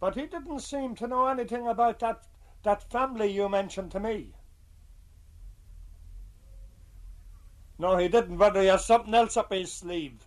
but 0.00 0.14
he 0.14 0.26
didn't 0.26 0.60
seem 0.60 0.94
to 0.96 1.06
know 1.06 1.26
anything 1.28 1.66
about 1.68 2.00
that 2.00 2.26
that 2.64 2.90
family 2.90 3.30
you 3.30 3.48
mentioned 3.48 3.92
to 3.92 4.00
me. 4.00 4.34
No, 7.78 7.96
he 7.96 8.08
didn't. 8.08 8.36
But 8.36 8.56
he 8.56 8.66
has 8.66 8.84
something 8.84 9.14
else 9.14 9.36
up 9.36 9.52
his 9.52 9.72
sleeve. 9.72 10.26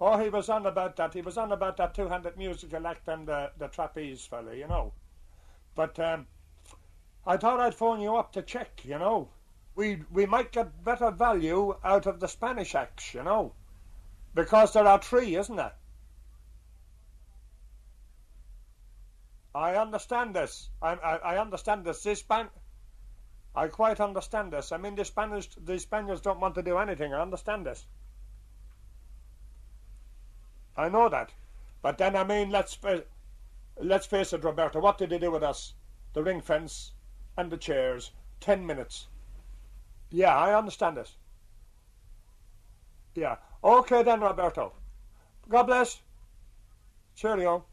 Oh, 0.00 0.16
he 0.18 0.30
was 0.30 0.48
on 0.48 0.64
about 0.64 0.96
that. 0.96 1.12
He 1.12 1.20
was 1.20 1.36
on 1.36 1.52
about 1.52 1.76
that 1.76 1.94
two-handed 1.94 2.38
musical 2.38 2.86
act 2.86 3.06
and 3.08 3.28
the, 3.28 3.52
the 3.58 3.68
trapeze 3.68 4.24
fella, 4.24 4.54
you 4.54 4.66
know. 4.66 4.92
But 5.74 5.98
um, 6.00 6.26
I 7.26 7.36
thought 7.36 7.60
I'd 7.60 7.74
phone 7.74 8.00
you 8.00 8.16
up 8.16 8.32
to 8.32 8.42
check, 8.42 8.82
you 8.84 8.98
know. 8.98 9.28
We 9.74 10.02
we 10.10 10.26
might 10.26 10.52
get 10.52 10.84
better 10.84 11.10
value 11.10 11.76
out 11.84 12.06
of 12.06 12.20
the 12.20 12.28
Spanish 12.28 12.74
acts, 12.74 13.14
you 13.14 13.22
know. 13.22 13.52
Because 14.34 14.72
there 14.72 14.86
are 14.86 15.00
three, 15.00 15.36
isn't 15.36 15.56
there? 15.56 15.72
I 19.54 19.74
understand 19.74 20.34
this. 20.34 20.70
I, 20.80 20.94
I, 20.94 21.16
I 21.16 21.38
understand 21.38 21.84
this. 21.84 22.02
The 22.02 22.14
Span- 22.14 22.50
I 23.54 23.66
quite 23.66 24.00
understand 24.00 24.52
this. 24.52 24.70
I 24.70 24.76
mean, 24.76 24.94
the 24.94 25.04
Spanish, 25.04 25.48
the 25.56 25.78
Spaniards 25.78 26.20
don't 26.20 26.38
want 26.38 26.54
to 26.54 26.62
do 26.62 26.78
anything. 26.78 27.12
I 27.12 27.20
understand 27.20 27.66
this. 27.66 27.84
I 30.76 30.88
know 30.88 31.08
that, 31.08 31.32
but 31.82 31.98
then 31.98 32.14
I 32.14 32.22
mean, 32.24 32.50
let's 32.50 32.78
let's 33.76 34.06
face 34.06 34.32
it, 34.32 34.44
Roberto. 34.44 34.80
What 34.80 34.98
did 34.98 35.10
they 35.10 35.18
do 35.18 35.32
with 35.32 35.42
us? 35.42 35.74
The 36.12 36.22
ring 36.22 36.40
fence 36.40 36.92
and 37.36 37.50
the 37.50 37.56
chairs. 37.56 38.12
Ten 38.38 38.64
minutes. 38.64 39.08
Yeah, 40.10 40.36
I 40.36 40.56
understand 40.56 40.96
this. 40.96 41.16
Yeah. 43.14 43.36
Okay 43.62 44.02
then, 44.02 44.20
Roberto. 44.20 44.72
God 45.48 45.64
bless. 45.64 46.00
Cheerio. 47.14 47.64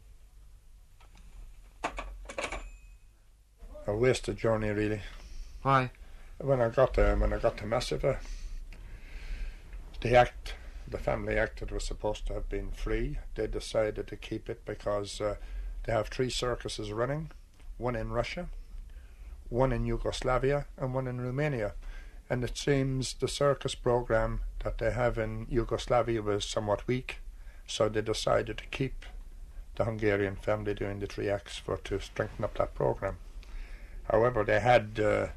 A 3.88 3.96
wasted 3.96 4.38
journey, 4.38 4.70
really. 4.70 5.02
Why? 5.62 5.92
When 6.40 6.62
I 6.62 6.70
got 6.70 6.94
there, 6.94 7.16
when 7.16 7.34
I 7.34 7.38
got 7.38 7.58
to 7.58 7.64
Massiva, 7.64 8.18
the 10.02 10.16
act, 10.16 10.56
the 10.88 10.98
family 10.98 11.38
act 11.38 11.62
that 11.62 11.72
was 11.72 11.86
supposed 11.86 12.28
to 12.28 12.34
have 12.34 12.50
been 12.50 12.72
free, 12.72 13.18
they 13.36 13.48
decided 13.48 14.08
to 14.08 14.16
keep 14.16 14.50
it 14.50 14.66
because 14.66 15.22
uh, 15.22 15.36
they 15.86 15.94
have 15.94 16.10
three 16.10 16.30
circuses 16.30 16.92
running, 16.92 17.32
one 17.78 17.96
in 17.96 18.12
Russia, 18.12 18.50
one 19.50 19.72
in 19.72 19.86
Yugoslavia, 19.86 20.66
and 20.78 20.94
one 20.94 21.08
in 21.08 21.22
Romania. 21.22 21.74
And 22.30 22.44
it 22.44 22.58
seems 22.58 23.14
the 23.14 23.28
circus 23.28 23.76
program 23.76 24.42
that 24.64 24.80
they 24.80 24.92
have 24.92 25.18
in 25.18 25.48
Yugoslavia 25.50 26.22
was 26.22 26.44
somewhat 26.46 26.88
weak, 26.88 27.20
so 27.66 27.88
they 27.88 28.02
decided 28.02 28.58
to 28.58 28.66
keep 28.66 29.06
the 29.76 29.86
Hungarian 29.86 30.36
family 30.36 30.74
doing 30.74 31.00
the 31.00 31.06
three 31.06 31.30
acts 31.30 31.58
for 31.58 31.78
to 31.78 32.00
strengthen 32.00 32.44
up 32.44 32.58
that 32.58 32.74
program. 32.74 33.18
However, 34.12 34.44
they 34.44 34.60
had 34.60 35.00
uh, 35.00 35.28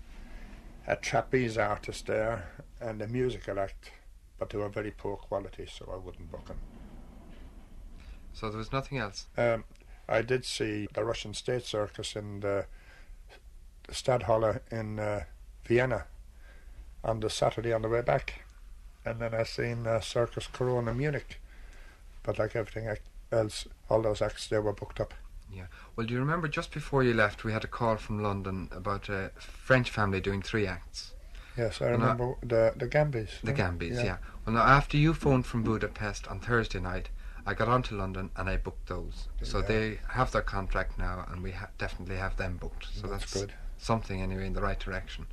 a 0.86 0.96
trapeze 0.96 1.58
artist 1.58 2.06
there 2.06 2.50
and 2.80 3.00
a 3.02 3.06
musical 3.06 3.60
act, 3.60 3.92
but 4.38 4.50
they 4.50 4.58
were 4.58 4.68
very 4.68 4.90
poor 4.90 5.16
quality, 5.16 5.66
so 5.66 5.88
I 5.92 5.96
wouldn't 5.96 6.32
book 6.32 6.46
them. 6.46 6.58
So 8.32 8.48
there 8.48 8.58
was 8.58 8.72
nothing 8.72 8.98
else. 8.98 9.26
Um, 9.36 9.64
I 10.08 10.22
did 10.22 10.44
see 10.44 10.88
the 10.92 11.04
Russian 11.04 11.34
State 11.34 11.64
Circus 11.64 12.16
in 12.16 12.40
the, 12.40 12.66
the 13.86 13.92
Stadthalle 13.92 14.60
in 14.72 14.98
uh, 14.98 15.24
Vienna 15.64 16.06
on 17.04 17.20
the 17.20 17.30
Saturday 17.30 17.72
on 17.72 17.82
the 17.82 17.88
way 17.88 18.02
back, 18.02 18.42
and 19.04 19.20
then 19.20 19.34
I 19.34 19.44
seen 19.44 19.86
uh, 19.86 20.00
Circus 20.00 20.46
Krone 20.46 20.94
Munich, 20.96 21.40
but 22.22 22.38
like 22.38 22.54
everything 22.56 22.88
else, 23.32 23.66
all 23.88 24.02
those 24.02 24.20
acts 24.22 24.46
they 24.48 24.58
were 24.58 24.72
booked 24.72 25.00
up. 25.00 25.14
Yeah. 25.52 25.66
Well, 25.96 26.06
do 26.06 26.14
you 26.14 26.20
remember 26.20 26.46
just 26.48 26.72
before 26.72 27.02
you 27.02 27.12
left, 27.14 27.42
we 27.44 27.52
had 27.52 27.64
a 27.64 27.68
call 27.68 27.96
from 27.96 28.22
London 28.22 28.68
about 28.72 29.08
a 29.08 29.30
French 29.38 29.90
family 29.90 30.20
doing 30.20 30.42
three 30.42 30.66
acts. 30.66 31.12
Yes, 31.56 31.82
I 31.82 31.86
I- 31.86 31.90
remember 31.90 32.34
the 32.42 32.72
the 32.76 32.86
Gambis. 32.86 33.40
The 33.42 33.52
no? 33.52 33.56
Gambis, 33.58 34.04
yeah. 34.04 34.18
Well, 34.46 34.54
now 34.54 34.62
after 34.62 34.96
you 34.96 35.12
phoned 35.14 35.46
from 35.46 35.62
Budapest 35.64 36.28
on 36.28 36.38
Thursday 36.40 36.78
night, 36.80 37.08
I 37.44 37.54
got 37.54 37.68
on 37.68 37.82
to 37.84 37.96
London 37.96 38.30
and 38.36 38.48
I 38.48 38.58
booked 38.58 38.86
those. 38.88 39.26
So 39.42 39.58
Yeah. 39.58 39.66
they 39.66 39.98
have 40.10 40.30
their 40.30 40.42
contract 40.42 40.98
now, 40.98 41.24
and 41.28 41.42
we 41.42 41.52
ha- 41.52 41.68
definitely 41.78 42.16
have 42.16 42.36
them 42.36 42.56
booked. 42.58 42.86
So 42.94 43.08
That's 43.08 43.22
that's, 43.24 43.32
good. 43.34 43.52
something 43.78 44.22
anyway 44.22 44.46
in 44.46 44.52
the 44.52 44.62
right 44.62 44.78
direction. 44.78 45.26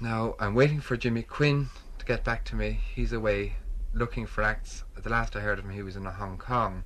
Now 0.00 0.34
I'm 0.40 0.54
waiting 0.54 0.80
for 0.80 0.96
Jimmy 0.96 1.22
Quinn 1.22 1.68
to 1.98 2.06
get 2.06 2.24
back 2.24 2.44
to 2.46 2.56
me. 2.56 2.80
He's 2.94 3.12
away 3.12 3.56
looking 3.92 4.26
for 4.26 4.42
acts. 4.42 4.82
The 4.96 5.10
last 5.10 5.36
I 5.36 5.40
heard 5.40 5.58
of 5.58 5.66
him, 5.66 5.72
he 5.72 5.82
was 5.82 5.94
in 5.94 6.06
Hong 6.06 6.38
Kong. 6.38 6.84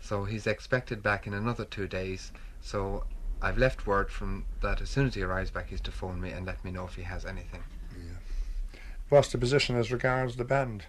So 0.00 0.24
he's 0.24 0.46
expected 0.46 1.02
back 1.02 1.26
in 1.26 1.34
another 1.34 1.66
two 1.66 1.86
days. 1.86 2.32
So 2.62 3.04
I've 3.42 3.58
left 3.58 3.86
word 3.86 4.10
from 4.10 4.46
that 4.62 4.80
as 4.80 4.88
soon 4.88 5.06
as 5.06 5.14
he 5.14 5.22
arrives 5.22 5.50
back, 5.50 5.68
he's 5.68 5.82
to 5.82 5.92
phone 5.92 6.18
me 6.18 6.30
and 6.30 6.46
let 6.46 6.64
me 6.64 6.70
know 6.70 6.86
if 6.86 6.94
he 6.94 7.02
has 7.02 7.26
anything. 7.26 7.62
What's 9.10 9.32
the 9.32 9.38
position 9.38 9.76
as 9.76 9.92
regards 9.92 10.36
the 10.36 10.44
band? 10.44 10.84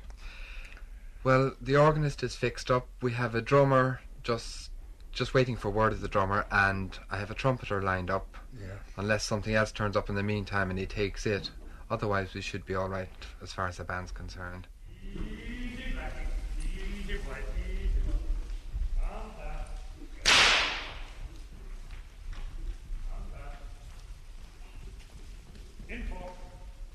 Well, 1.23 1.53
the 1.59 1.75
organist 1.75 2.23
is 2.23 2.35
fixed 2.35 2.71
up. 2.71 2.87
We 3.01 3.11
have 3.11 3.35
a 3.35 3.41
drummer 3.41 3.99
just 4.23 4.70
just 5.11 5.33
waiting 5.33 5.55
for 5.55 5.69
word 5.69 5.91
of 5.93 6.01
the 6.01 6.07
drummer, 6.07 6.45
and 6.51 6.97
I 7.09 7.17
have 7.17 7.31
a 7.31 7.35
trumpeter 7.35 7.81
lined 7.81 8.09
up. 8.09 8.37
Yeah. 8.59 8.67
Unless 8.97 9.25
something 9.25 9.53
else 9.53 9.71
turns 9.71 9.95
up 9.95 10.09
in 10.09 10.15
the 10.15 10.23
meantime 10.23 10.69
and 10.69 10.79
he 10.79 10.85
takes 10.85 11.25
it. 11.25 11.51
Otherwise, 11.89 12.33
we 12.33 12.41
should 12.41 12.65
be 12.65 12.75
all 12.75 12.87
right 12.87 13.09
as 13.41 13.51
far 13.51 13.67
as 13.67 13.77
the 13.77 13.83
band's 13.83 14.11
concerned. 14.11 14.67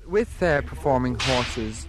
With 0.07 0.41
uh, 0.41 0.61
performing 0.61 1.19
horses, 1.19 1.85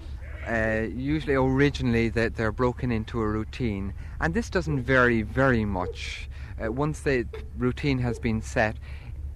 uh, 0.49 0.87
usually 0.95 1.35
originally 1.35 2.09
that 2.09 2.37
they're 2.37 2.53
broken 2.53 2.91
into 2.91 3.21
a 3.21 3.29
routine, 3.29 3.93
and 4.21 4.35
this 4.35 4.49
doesn't 4.49 4.83
vary 4.83 5.23
very 5.23 5.65
much. 5.65 6.29
Uh, 6.63 6.73
once 6.73 7.01
the 7.01 7.27
routine 7.57 7.99
has 7.99 8.19
been 8.19 8.41
set, 8.41 8.77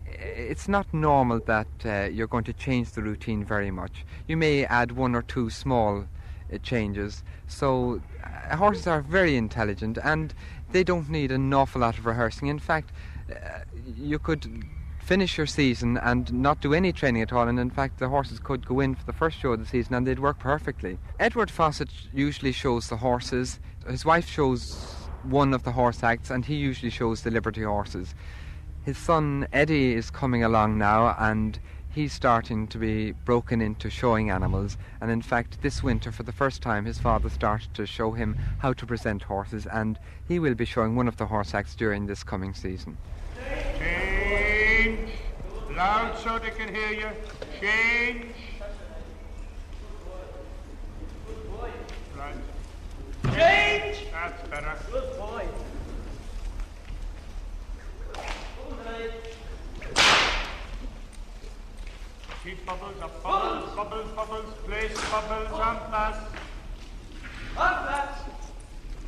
it's 0.06 0.68
not 0.68 0.86
normal 0.92 1.40
that 1.40 1.66
uh, 1.84 2.08
you're 2.10 2.26
going 2.26 2.44
to 2.44 2.52
change 2.52 2.92
the 2.92 3.02
routine 3.02 3.44
very 3.44 3.70
much. 3.70 4.04
You 4.26 4.36
may 4.36 4.64
add 4.64 4.92
one 4.92 5.14
or 5.14 5.22
two 5.22 5.50
small 5.50 6.06
uh, 6.52 6.58
changes. 6.62 7.22
So 7.46 8.00
uh, 8.24 8.56
horses 8.56 8.86
are 8.86 9.02
very 9.02 9.36
intelligent, 9.36 9.98
and 10.02 10.34
they 10.70 10.84
don't 10.84 11.10
need 11.10 11.30
an 11.30 11.52
awful 11.52 11.82
lot 11.82 11.98
of 11.98 12.06
rehearsing. 12.06 12.48
In 12.48 12.58
fact, 12.58 12.90
you 13.96 14.18
could 14.18 14.64
finish 15.02 15.36
your 15.36 15.46
season 15.46 15.98
and 15.98 16.32
not 16.32 16.60
do 16.60 16.72
any 16.72 16.92
training 16.92 17.22
at 17.22 17.32
all, 17.32 17.48
and 17.48 17.58
in 17.58 17.70
fact, 17.70 17.98
the 17.98 18.08
horses 18.08 18.38
could 18.38 18.64
go 18.64 18.80
in 18.80 18.94
for 18.94 19.04
the 19.04 19.12
first 19.12 19.38
show 19.38 19.52
of 19.52 19.58
the 19.58 19.66
season 19.66 19.94
and 19.94 20.06
they'd 20.06 20.18
work 20.18 20.38
perfectly. 20.38 20.98
Edward 21.18 21.50
Fossett 21.50 21.90
usually 22.12 22.52
shows 22.52 22.88
the 22.88 22.96
horses. 22.96 23.58
His 23.88 24.04
wife 24.04 24.28
shows 24.28 24.72
one 25.24 25.52
of 25.52 25.64
the 25.64 25.72
horse 25.72 26.02
acts, 26.02 26.30
and 26.30 26.44
he 26.44 26.54
usually 26.54 26.90
shows 26.90 27.22
the 27.22 27.30
Liberty 27.30 27.62
horses. 27.62 28.14
His 28.84 28.96
son 28.96 29.46
Eddie 29.52 29.94
is 29.94 30.10
coming 30.10 30.44
along 30.44 30.78
now, 30.78 31.16
and 31.18 31.58
he's 31.90 32.12
starting 32.12 32.66
to 32.68 32.78
be 32.78 33.12
broken 33.12 33.60
into 33.60 33.90
showing 33.90 34.30
animals. 34.30 34.78
And 35.00 35.10
in 35.10 35.22
fact, 35.22 35.62
this 35.62 35.82
winter, 35.82 36.10
for 36.10 36.22
the 36.22 36.32
first 36.32 36.62
time, 36.62 36.84
his 36.84 36.98
father 36.98 37.28
started 37.28 37.74
to 37.74 37.86
show 37.86 38.12
him 38.12 38.36
how 38.58 38.72
to 38.72 38.86
present 38.86 39.24
horses, 39.24 39.66
and 39.66 39.98
he 40.26 40.38
will 40.38 40.54
be 40.54 40.64
showing 40.64 40.96
one 40.96 41.08
of 41.08 41.16
the 41.16 41.26
horse 41.26 41.54
acts 41.54 41.74
during 41.74 42.06
this 42.06 42.24
coming 42.24 42.54
season. 42.54 42.96
Change. 45.72 45.78
Loud 45.78 46.18
so 46.18 46.38
they 46.38 46.50
can 46.50 46.74
hear 46.74 46.92
you. 46.92 47.08
Change. 47.60 48.26
Right. 52.16 52.34
Inch. 53.24 53.98
That's 54.12 54.48
better. 54.48 54.76
Good 54.90 55.18
boy. 55.18 55.46
Keep 62.44 62.66
bubbles 62.66 63.00
up. 63.00 63.22
Bubbles, 63.22 63.74
bubbles, 63.76 64.12
bubbles. 64.12 64.54
Place 64.66 65.10
bubbles 65.10 65.52
on 65.52 65.76
pass. 65.90 66.16
Flats. 67.54 68.20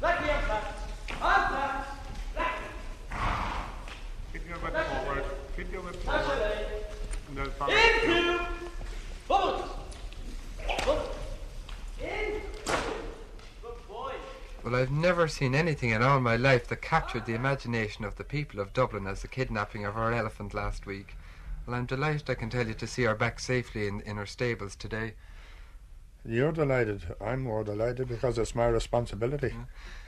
Blackie 0.01 0.35
on 0.35 0.43
flats. 0.45 0.81
On 1.21 1.41
flats. 1.51 1.89
Keep 4.33 4.49
your 4.49 4.59
whip 4.59 4.75
forward. 4.75 5.24
Keep 5.57 5.73
your 5.73 5.83
whip 5.83 6.03
That's 6.05 6.27
forward. 6.27 6.43
it. 6.43 6.93
And 7.29 7.39
they'll 7.39 7.51
follow. 7.51 7.73
Into. 7.73 8.47
Bubbles. 9.29 9.71
Bubbles. 10.67 11.09
In. 12.01 12.41
Good 13.63 13.89
boy. 13.89 14.13
Well, 14.65 14.75
I've 14.75 14.91
never 14.91 15.29
seen 15.29 15.55
anything 15.55 15.91
in 15.91 16.03
all 16.03 16.21
my 16.21 16.37
life 16.37 16.67
that 16.69 16.83
captured 16.83 17.27
the 17.27 17.35
imagination 17.35 18.05
of 18.05 18.17
the 18.17 18.25
people 18.25 18.59
of 18.61 18.73
Dublin 18.73 19.07
as 19.07 19.23
the 19.23 19.29
kidnapping 19.29 19.85
of 19.85 19.97
our 19.97 20.13
elephant 20.13 20.55
last 20.55 20.87
week. 20.87 21.17
Well, 21.67 21.77
I'm 21.77 21.87
delighted 21.87 22.29
I 22.29 22.35
can 22.35 22.51
tell 22.51 22.67
you 22.67 22.75
to 22.75 22.87
see 22.87 23.05
her 23.05 23.15
back 23.15 23.39
safely 23.39 23.87
in, 23.87 24.01
in 24.01 24.17
her 24.17 24.27
stables 24.27 24.75
today. 24.75 25.15
You're 26.27 26.53
delighted. 26.53 27.15
I'm 27.21 27.43
more 27.43 27.63
delighted 27.65 28.09
because 28.09 28.39
it's 28.39 28.55
my 28.55 28.67
responsibility. 28.67 29.55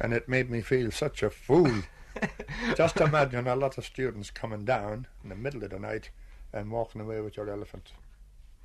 And 0.01 0.13
it 0.13 0.29
made 0.29 0.51
me 0.51 0.61
feel 0.61 0.91
such 0.91 1.23
a 1.23 1.31
fool. 1.31 1.83
Just 2.77 2.97
imagine 2.99 3.47
a 3.47 3.57
lot 3.57 3.79
of 3.79 3.85
students 3.85 4.31
coming 4.31 4.65
down 4.65 5.07
in 5.23 5.29
the 5.29 5.35
middle 5.35 5.65
of 5.65 5.71
the 5.71 5.79
night 5.79 6.11
and 6.53 6.71
walking 6.71 7.01
away 7.01 7.21
with 7.21 7.37
your 7.37 7.51
elephant. 7.51 7.93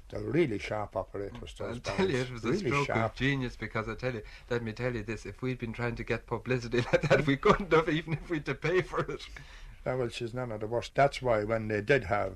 They're 0.10 0.22
really 0.22 0.60
sharp 0.60 0.96
operators. 0.98 1.56
I'll 1.60 1.68
those 1.68 1.80
tell 1.80 2.10
you, 2.10 2.18
it 2.18 2.32
was 2.32 2.44
a 2.44 2.58
stroke 2.58 2.88
sharp. 2.88 3.12
of 3.12 3.16
genius 3.16 3.56
because 3.56 3.88
I 3.88 3.96
tell 3.96 4.14
you, 4.14 4.22
let 4.50 4.62
me 4.62 4.74
tell 4.74 4.94
you 4.94 5.04
this: 5.04 5.26
if 5.26 5.42
we'd 5.42 5.60
been 5.60 5.72
trying 5.72 5.96
to 5.96 6.04
get 6.04 6.28
publicity 6.28 6.78
like 6.92 7.04
that, 7.04 7.26
we 7.26 7.38
couldn't 7.38 7.72
have, 7.72 7.88
even 7.88 8.14
if 8.14 8.30
we'd 8.30 8.46
to 8.46 8.56
pay 8.56 8.82
for 8.82 9.00
it. 9.00 9.26
Well, 9.86 10.10
she's 10.10 10.34
none 10.34 10.52
of 10.52 10.60
the 10.60 10.68
worst. 10.68 10.96
That's 10.96 11.22
why 11.22 11.44
when 11.44 11.70
they 11.70 11.82
did 11.82 12.06
have 12.06 12.34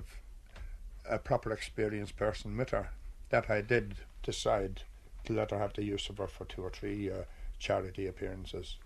a 1.08 1.18
proper 1.18 1.52
experienced 1.52 2.16
person 2.16 2.56
with 2.56 2.70
her, 2.70 2.90
that 3.28 3.50
I 3.50 3.60
did 3.60 3.96
decide 4.22 4.82
to 5.24 5.32
let 5.32 5.50
her 5.50 5.58
have 5.58 5.74
the 5.74 5.84
use 5.84 6.08
of 6.08 6.18
her 6.18 6.26
for 6.26 6.44
two 6.46 6.62
or 6.62 6.70
three 6.70 7.10
uh, 7.10 7.24
charity 7.58 8.06
appearances. 8.06 8.76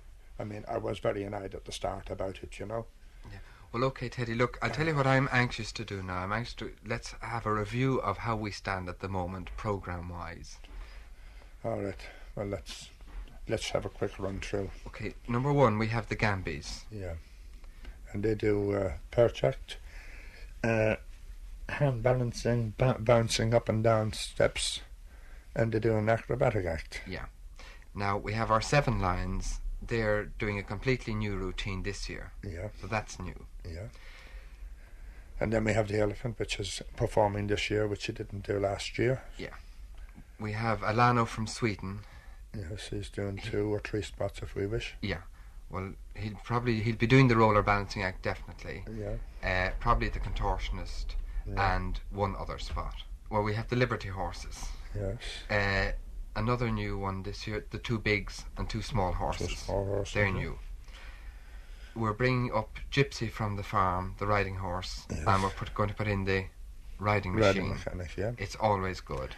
I 0.40 0.44
mean, 0.44 0.64
I 0.66 0.78
was 0.78 0.98
very 0.98 1.22
annoyed 1.22 1.54
at 1.54 1.66
the 1.66 1.72
start 1.72 2.08
about 2.08 2.38
it, 2.42 2.58
you 2.58 2.64
know. 2.64 2.86
Yeah. 3.30 3.38
Well, 3.72 3.84
okay, 3.84 4.08
Teddy. 4.08 4.34
Look, 4.34 4.58
I'll 4.62 4.70
tell 4.70 4.86
you 4.86 4.96
what 4.96 5.06
I'm 5.06 5.28
anxious 5.30 5.70
to 5.72 5.84
do 5.84 6.02
now. 6.02 6.18
I'm 6.18 6.32
anxious 6.32 6.54
to 6.54 6.72
let's 6.86 7.14
have 7.20 7.44
a 7.44 7.52
review 7.52 8.00
of 8.00 8.18
how 8.18 8.36
we 8.36 8.50
stand 8.50 8.88
at 8.88 9.00
the 9.00 9.08
moment, 9.08 9.50
program-wise. 9.58 10.56
All 11.62 11.78
right. 11.82 12.00
Well, 12.34 12.46
let's 12.46 12.88
let's 13.48 13.68
have 13.70 13.84
a 13.84 13.90
quick 13.90 14.18
run 14.18 14.40
through. 14.40 14.70
Okay, 14.86 15.14
number 15.28 15.52
one, 15.52 15.76
we 15.78 15.88
have 15.88 16.08
the 16.08 16.16
Gambies. 16.16 16.84
Yeah. 16.90 17.14
And 18.12 18.22
they 18.22 18.34
do 18.34 18.72
uh, 18.72 18.92
perch 19.10 19.44
act, 19.44 19.76
uh, 20.64 20.96
hand 21.68 22.02
balancing, 22.02 22.74
ba- 22.78 22.96
bouncing 22.98 23.52
up 23.52 23.68
and 23.68 23.84
down 23.84 24.14
steps, 24.14 24.80
and 25.54 25.70
they 25.70 25.80
do 25.80 25.96
an 25.96 26.08
acrobatic 26.08 26.64
act. 26.64 27.02
Yeah. 27.06 27.26
Now 27.94 28.16
we 28.16 28.32
have 28.32 28.50
our 28.50 28.62
Seven 28.62 29.00
Lions. 29.00 29.59
They're 29.90 30.26
doing 30.38 30.56
a 30.58 30.62
completely 30.62 31.14
new 31.14 31.34
routine 31.36 31.82
this 31.82 32.08
year, 32.08 32.30
Yeah, 32.44 32.68
so 32.80 32.86
that's 32.86 33.18
new. 33.18 33.44
yeah. 33.68 33.88
And 35.40 35.52
then 35.52 35.64
we 35.64 35.72
have 35.72 35.88
the 35.88 35.98
elephant, 36.00 36.38
which 36.38 36.60
is 36.60 36.80
performing 36.96 37.48
this 37.48 37.70
year, 37.70 37.88
which 37.88 38.06
he 38.06 38.12
didn't 38.12 38.46
do 38.46 38.58
last 38.60 38.98
year. 38.98 39.22
Yeah. 39.38 39.54
We 40.38 40.52
have 40.52 40.80
Alano 40.82 41.26
from 41.26 41.46
Sweden. 41.46 42.00
Yes, 42.56 42.88
he's 42.90 43.08
doing 43.08 43.38
two 43.38 43.72
or 43.74 43.80
three 43.80 44.02
spots 44.02 44.40
if 44.42 44.54
we 44.54 44.66
wish. 44.66 44.94
Yeah. 45.02 45.22
Well, 45.70 45.94
he'll 46.14 46.38
probably 46.44 46.80
he'll 46.82 46.96
be 46.96 47.06
doing 47.06 47.28
the 47.28 47.36
roller 47.36 47.62
balancing 47.62 48.02
act 48.02 48.22
definitely. 48.22 48.84
Yeah, 48.96 49.16
Uh, 49.42 49.70
probably 49.80 50.08
the 50.08 50.20
contortionist 50.20 51.06
yeah. 51.46 51.76
and 51.76 51.98
one 52.10 52.36
other 52.38 52.58
spot. 52.58 52.94
Well, 53.30 53.42
we 53.42 53.54
have 53.54 53.68
the 53.68 53.76
Liberty 53.76 54.08
horses. 54.08 54.66
yes. 54.94 55.16
Uh, 55.50 55.92
another 56.36 56.70
new 56.70 56.98
one 56.98 57.22
this 57.22 57.46
year: 57.46 57.64
the 57.70 57.78
two 57.78 57.98
bigs 57.98 58.44
and 58.56 58.68
two 58.68 58.82
small 58.82 59.12
horses. 59.12 59.48
Two 59.48 59.54
small 59.56 59.84
horses, 59.86 60.14
They're 60.14 60.26
yeah. 60.26 60.32
new. 60.32 60.58
We're 61.94 62.12
bringing 62.12 62.52
up 62.54 62.78
Gypsy 62.92 63.30
from 63.30 63.56
the 63.56 63.62
farm, 63.64 64.14
the 64.18 64.26
riding 64.26 64.56
horse, 64.56 65.06
Yes. 65.10 65.24
and 65.26 65.42
we're 65.42 65.50
put, 65.50 65.74
going 65.74 65.88
to 65.88 65.94
put 65.94 66.06
in 66.06 66.24
the 66.24 66.46
riding 66.98 67.34
Riding 67.34 67.68
machine. 67.68 67.78
mechanic, 67.84 68.16
yeah. 68.16 68.32
It's 68.38 68.54
always 68.56 69.00
good. 69.00 69.34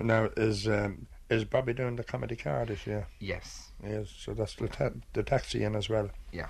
Now, 0.00 0.30
is 0.36 0.66
um, 0.66 1.06
is 1.30 1.44
Bobby 1.44 1.72
doing 1.74 1.96
the 1.96 2.02
comedy 2.04 2.34
car 2.36 2.66
this 2.66 2.86
year? 2.86 3.06
Yes. 3.20 3.70
Yes, 3.82 4.08
so 4.18 4.34
that's 4.34 4.54
the, 4.56 4.68
ta- 4.68 4.90
the 5.12 5.22
taxi 5.22 5.62
in 5.64 5.74
as 5.76 5.88
well. 5.88 6.10
Yeah. 6.32 6.48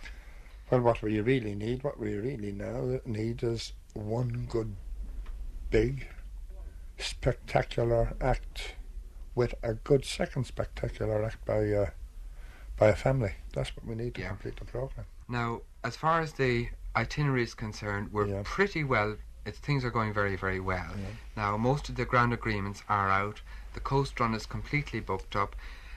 Well, 0.71 0.81
what 0.81 1.03
we 1.03 1.21
really 1.21 1.55
need, 1.55 1.85
what 1.85 1.99
we 2.01 2.15
really 2.15 2.53
now 2.53 2.99
need 3.05 3.43
is 3.43 3.73
one 3.95 4.47
good, 4.49 4.75
big, 5.71 6.09
spectacular 6.99 8.15
act 8.21 8.75
with 9.35 9.55
a 9.63 9.75
good 9.75 10.05
second 10.05 10.45
spectacular 10.47 11.25
act 11.25 11.45
by 11.45 11.71
uh, 11.73 11.91
by 12.79 12.89
a 12.89 12.97
family. 12.97 13.35
That's 13.55 13.75
what 13.77 13.87
we 13.87 13.95
need 13.95 14.15
to 14.15 14.23
Yeah. 14.23 14.29
complete 14.29 14.57
the 14.57 14.65
program. 14.65 15.07
Now, 15.29 15.63
as 15.85 15.95
far 15.97 16.21
as 16.21 16.33
the 16.33 16.69
itinerary 16.97 17.43
is 17.45 17.55
concerned, 17.55 18.13
we're 18.13 18.27
Yeah. 18.27 18.43
pretty 18.45 18.83
well. 18.85 19.17
It's, 19.45 19.59
things 19.59 19.85
are 19.85 19.91
going 19.91 20.13
very, 20.13 20.37
very 20.37 20.61
well. 20.61 20.91
Yeah. 20.97 21.07
Now, 21.37 21.57
most 21.57 21.89
of 21.89 21.97
the 21.97 22.05
ground 22.05 22.33
agreements 22.33 22.83
are 22.89 23.11
out. 23.11 23.41
The 23.75 23.81
coast 23.81 24.19
run 24.21 24.35
is 24.35 24.47
completely 24.47 25.01
booked 25.01 25.37
up. 25.37 25.55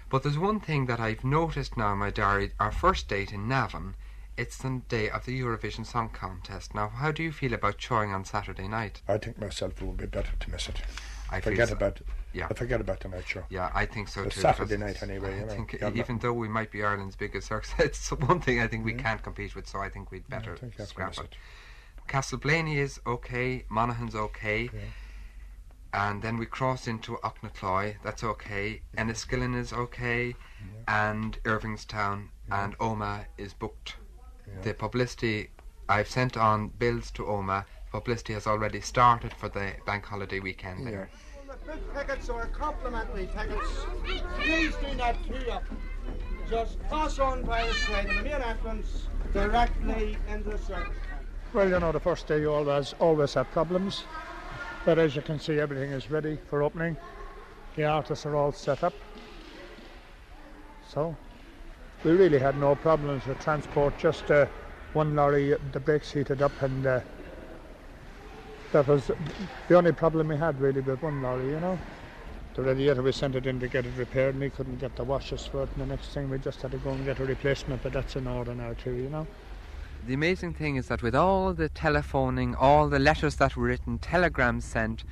But 0.09 0.23
there's 0.23 0.37
one 0.37 0.59
thing 0.59 0.85
that 0.87 0.99
I've 0.99 1.23
noticed 1.23 1.77
now 1.77 1.93
in 1.93 1.99
my 1.99 2.11
diary. 2.11 2.51
Our 2.59 2.71
first 2.71 3.07
date 3.07 3.31
in 3.33 3.47
Navan, 3.47 3.95
it's 4.37 4.57
the 4.57 4.81
day 4.87 5.09
of 5.09 5.25
the 5.25 5.39
Eurovision 5.39 5.85
Song 5.85 6.09
Contest. 6.09 6.75
Now, 6.75 6.89
how 6.89 7.11
do 7.11 7.23
you 7.23 7.31
feel 7.31 7.53
about 7.53 7.81
showing 7.81 8.13
on 8.13 8.25
Saturday 8.25 8.67
night? 8.67 9.01
I 9.07 9.17
think 9.17 9.39
myself 9.39 9.81
it 9.81 9.85
would 9.85 9.97
be 9.97 10.05
better 10.07 10.33
to 10.39 10.49
miss 10.51 10.69
it. 10.69 10.81
I 11.29 11.41
Forget 11.41 11.69
so- 11.69 11.75
about 11.75 12.01
Yeah. 12.33 12.47
I 12.49 12.53
forget 12.53 12.81
about 12.81 12.99
the 12.99 13.07
night 13.09 13.27
show. 13.27 13.43
Yeah, 13.49 13.71
I 13.73 13.85
think 13.85 14.07
so 14.09 14.23
The 14.23 14.29
too. 14.29 14.41
Saturday 14.41 14.77
night 14.77 15.01
anyway, 15.01 15.37
I 15.37 15.39
know, 15.45 15.47
think 15.47 15.73
you're 15.73 15.91
even 15.95 16.19
though 16.19 16.33
we 16.33 16.47
might 16.47 16.69
be 16.71 16.83
Ireland's 16.83 17.15
biggest 17.15 17.47
circus, 17.47 17.73
it's 17.79 18.09
one 18.11 18.41
thing 18.41 18.59
I 18.59 18.67
think 18.67 18.85
we 18.85 18.93
Yeah. 18.93 19.01
can't 19.01 19.23
compete 19.23 19.55
with. 19.55 19.67
So 19.67 19.79
I 19.79 19.89
think 19.89 20.11
we'd 20.11 20.27
better 20.29 20.55
think 20.57 20.73
you 20.73 20.77
have 20.79 20.87
to 20.87 20.93
scrap 20.93 21.17
it. 21.17 21.35
Castleblayney 22.07 22.77
is 22.77 22.99
okay, 23.07 23.65
Monaghan's 23.69 24.13
okay, 24.15 24.69
Yeah. 24.71 24.79
and 25.93 26.21
then 26.21 26.37
we 26.37 26.45
cross 26.45 26.87
into 26.87 27.17
Aughnacloy, 27.23 27.95
that's 28.03 28.23
okay, 28.23 28.81
Enniskillen 28.97 29.55
is 29.57 29.73
okay, 29.73 30.35
and 30.87 31.39
Irvinestown 31.45 32.29
Yeah. 32.47 32.63
and 32.65 32.77
Omagh 32.77 33.25
is 33.37 33.53
booked. 33.53 33.95
Yeah. 34.47 34.61
The 34.61 34.73
publicity, 34.75 35.49
I've 35.89 36.07
sent 36.09 36.37
on 36.37 36.67
bills 36.69 37.09
to 37.11 37.23
Omagh, 37.23 37.65
publicity 37.95 38.33
has 38.33 38.45
already 38.45 38.81
started 38.81 39.31
for 39.31 39.47
the 39.47 39.71
bank 39.85 40.05
holiday 40.05 40.41
weekend 40.41 40.85
there. 40.85 41.09
The 41.47 41.71
big 41.71 41.93
packets 41.93 42.29
are 42.29 42.47
complimentary 42.47 43.27
packets. 43.27 43.69
Please 44.37 44.73
do 44.85 44.93
not 44.95 45.15
queue 45.23 45.49
up. 45.49 45.63
Just 46.49 46.77
pass 46.89 47.19
on 47.19 47.43
by 47.43 47.65
the 47.65 47.73
side 47.73 48.09
of 48.09 48.15
the 48.17 48.23
main 48.23 48.41
entrance 48.41 49.07
directly 49.31 50.17
into 50.27 50.49
the 50.49 50.57
service. 50.57 50.93
Well, 51.53 51.69
you 51.69 51.79
know, 51.79 51.93
the 51.93 52.01
first 52.01 52.27
day 52.27 52.41
you 52.41 52.51
always 52.51 52.93
always 52.99 53.33
have 53.35 53.49
problems, 53.51 54.03
but 54.83 54.99
as 54.99 55.15
you 55.15 55.21
can 55.21 55.39
see, 55.39 55.57
everything 55.57 55.91
is 55.91 56.11
ready 56.11 56.37
for 56.49 56.63
opening. 56.63 56.97
The 57.77 57.85
artists 57.85 58.25
are 58.25 58.35
all 58.35 58.51
set 58.51 58.83
up, 58.83 58.93
so 60.85 61.15
we 62.03 62.11
really 62.11 62.39
had 62.39 62.59
no 62.59 62.75
problems 62.75 63.25
with 63.25 63.39
transport. 63.39 63.97
Just 63.97 64.29
uh, 64.31 64.47
one 64.91 65.15
lorry, 65.15 65.55
the 65.71 65.79
brakes 65.79 66.11
heated 66.11 66.41
up, 66.41 66.61
and 66.61 66.85
uh, 66.85 66.99
that 68.75 68.87
was 68.87 69.09
the 69.69 69.75
only 69.75 69.93
problem 69.93 70.27
we 70.27 70.35
had 70.35 70.59
really 70.59 70.81
with 70.81 71.01
one 71.01 71.21
lorry. 71.21 71.49
You 71.51 71.61
know, 71.61 71.79
the 72.55 72.61
radiator 72.61 73.01
we 73.01 73.13
sent 73.13 73.35
it 73.35 73.47
in 73.47 73.57
to 73.61 73.69
get 73.69 73.85
it 73.85 73.93
repaired, 73.95 74.35
and 74.35 74.43
we 74.43 74.49
couldn't 74.49 74.79
get 74.79 74.97
the 74.97 75.03
washers 75.05 75.45
for 75.45 75.63
it. 75.63 75.69
And 75.75 75.83
the 75.83 75.85
next 75.85 76.07
thing 76.07 76.29
we 76.29 76.37
just 76.39 76.61
had 76.61 76.71
to 76.71 76.77
go 76.79 76.89
and 76.91 77.05
get 77.05 77.19
a 77.19 77.25
replacement, 77.25 77.81
but 77.83 77.93
that's 77.93 78.17
in 78.17 78.27
order 78.27 78.53
now 78.53 78.73
too. 78.73 78.93
You 78.93 79.09
know. 79.09 79.27
The 80.05 80.13
amazing 80.13 80.55
thing 80.55 80.75
is 80.75 80.89
that 80.89 81.01
with 81.01 81.15
all 81.15 81.53
the 81.53 81.69
telephoning, 81.69 82.53
all 82.55 82.89
the 82.89 82.99
letters 82.99 83.37
that 83.37 83.55
were 83.55 83.63
written, 83.63 83.97
telegrams 83.97 84.65
sent, 84.65 85.05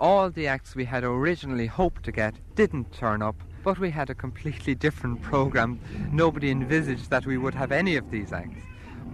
all 0.00 0.28
the 0.28 0.48
acts 0.48 0.74
we 0.74 0.84
had 0.84 1.04
originally 1.04 1.66
hoped 1.66 2.02
to 2.02 2.12
get 2.12 2.34
didn't 2.56 2.92
turn 2.92 3.22
up, 3.22 3.36
but 3.62 3.78
we 3.78 3.90
had 3.90 4.10
a 4.10 4.14
completely 4.14 4.74
different 4.74 5.22
program. 5.22 5.78
Nobody 6.10 6.50
envisaged 6.50 7.10
that 7.10 7.26
we 7.26 7.38
would 7.38 7.54
have 7.54 7.70
any 7.70 7.94
of 7.94 8.10
these 8.10 8.32
acts. 8.32 8.60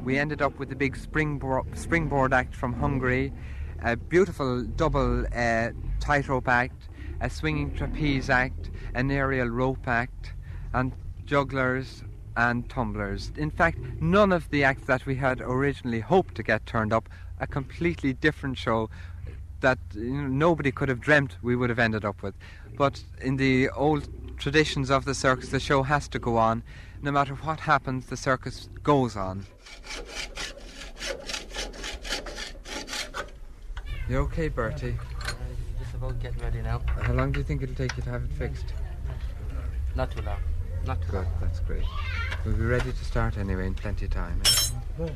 We 0.02 0.18
ended 0.18 0.40
up 0.40 0.58
with 0.58 0.70
the 0.70 0.76
big 0.76 0.96
springboard, 0.96 1.78
springboard 1.78 2.32
act 2.32 2.54
from 2.54 2.72
Hungary, 2.72 3.32
a 3.84 3.96
beautiful 3.96 4.62
double 4.62 5.26
uh, 5.34 5.70
tightrope 6.00 6.48
act, 6.48 6.88
a 7.20 7.28
swinging 7.28 7.74
trapeze 7.74 8.30
act, 8.30 8.70
an 8.94 9.10
aerial 9.10 9.48
rope 9.48 9.86
act, 9.86 10.32
and 10.72 10.92
jugglers 11.26 12.02
and 12.36 12.68
tumblers. 12.68 13.30
In 13.36 13.50
fact, 13.50 13.78
none 14.00 14.32
of 14.32 14.48
the 14.50 14.64
acts 14.64 14.86
that 14.86 15.04
we 15.06 15.14
had 15.14 15.40
originally 15.40 16.00
hoped 16.00 16.34
to 16.36 16.42
get 16.42 16.64
turned 16.66 16.92
up, 16.92 17.08
a 17.40 17.46
completely 17.46 18.14
different 18.14 18.56
show 18.56 18.88
that 19.60 19.78
you 19.94 20.10
know, 20.10 20.28
nobody 20.28 20.72
could 20.72 20.88
have 20.88 21.00
dreamt 21.00 21.36
we 21.42 21.54
would 21.54 21.68
have 21.70 21.78
ended 21.78 22.04
up 22.04 22.22
with. 22.22 22.34
But 22.76 23.02
in 23.20 23.36
the 23.36 23.68
old 23.70 24.08
traditions 24.38 24.90
of 24.90 25.04
the 25.04 25.14
circus, 25.14 25.50
the 25.50 25.60
show 25.60 25.82
has 25.82 26.08
to 26.08 26.18
go 26.18 26.36
on. 26.38 26.62
no 27.02 27.12
matter 27.12 27.34
what 27.34 27.60
happens, 27.60 28.06
the 28.06 28.16
circus 28.16 28.68
goes 28.82 29.14
on. 29.14 29.44
You 34.08 34.18
okay, 34.18 34.48
Bertie? 34.48 34.96
Just 35.78 35.94
about 35.94 36.20
getting 36.20 36.40
ready 36.42 36.60
now. 36.60 36.80
How 37.02 37.12
long 37.14 37.32
do 37.32 37.40
you 37.40 37.44
think 37.44 37.62
it'll 37.62 37.74
take 37.74 37.96
you 37.96 38.02
to 38.02 38.10
have 38.10 38.22
it 38.24 38.30
fixed? 38.32 38.66
Not 39.94 40.10
too 40.10 40.22
long. 40.22 40.38
Not 40.86 41.00
too 41.00 41.10
Good, 41.12 41.26
that's 41.40 41.60
great. 41.60 41.84
We'll 42.44 42.54
be 42.56 42.64
ready 42.64 42.92
to 42.92 43.04
start 43.04 43.38
anyway 43.38 43.66
in 43.66 43.74
plenty 43.74 44.04
of 44.04 44.10
time. 44.10 44.40
eh? 44.98 45.08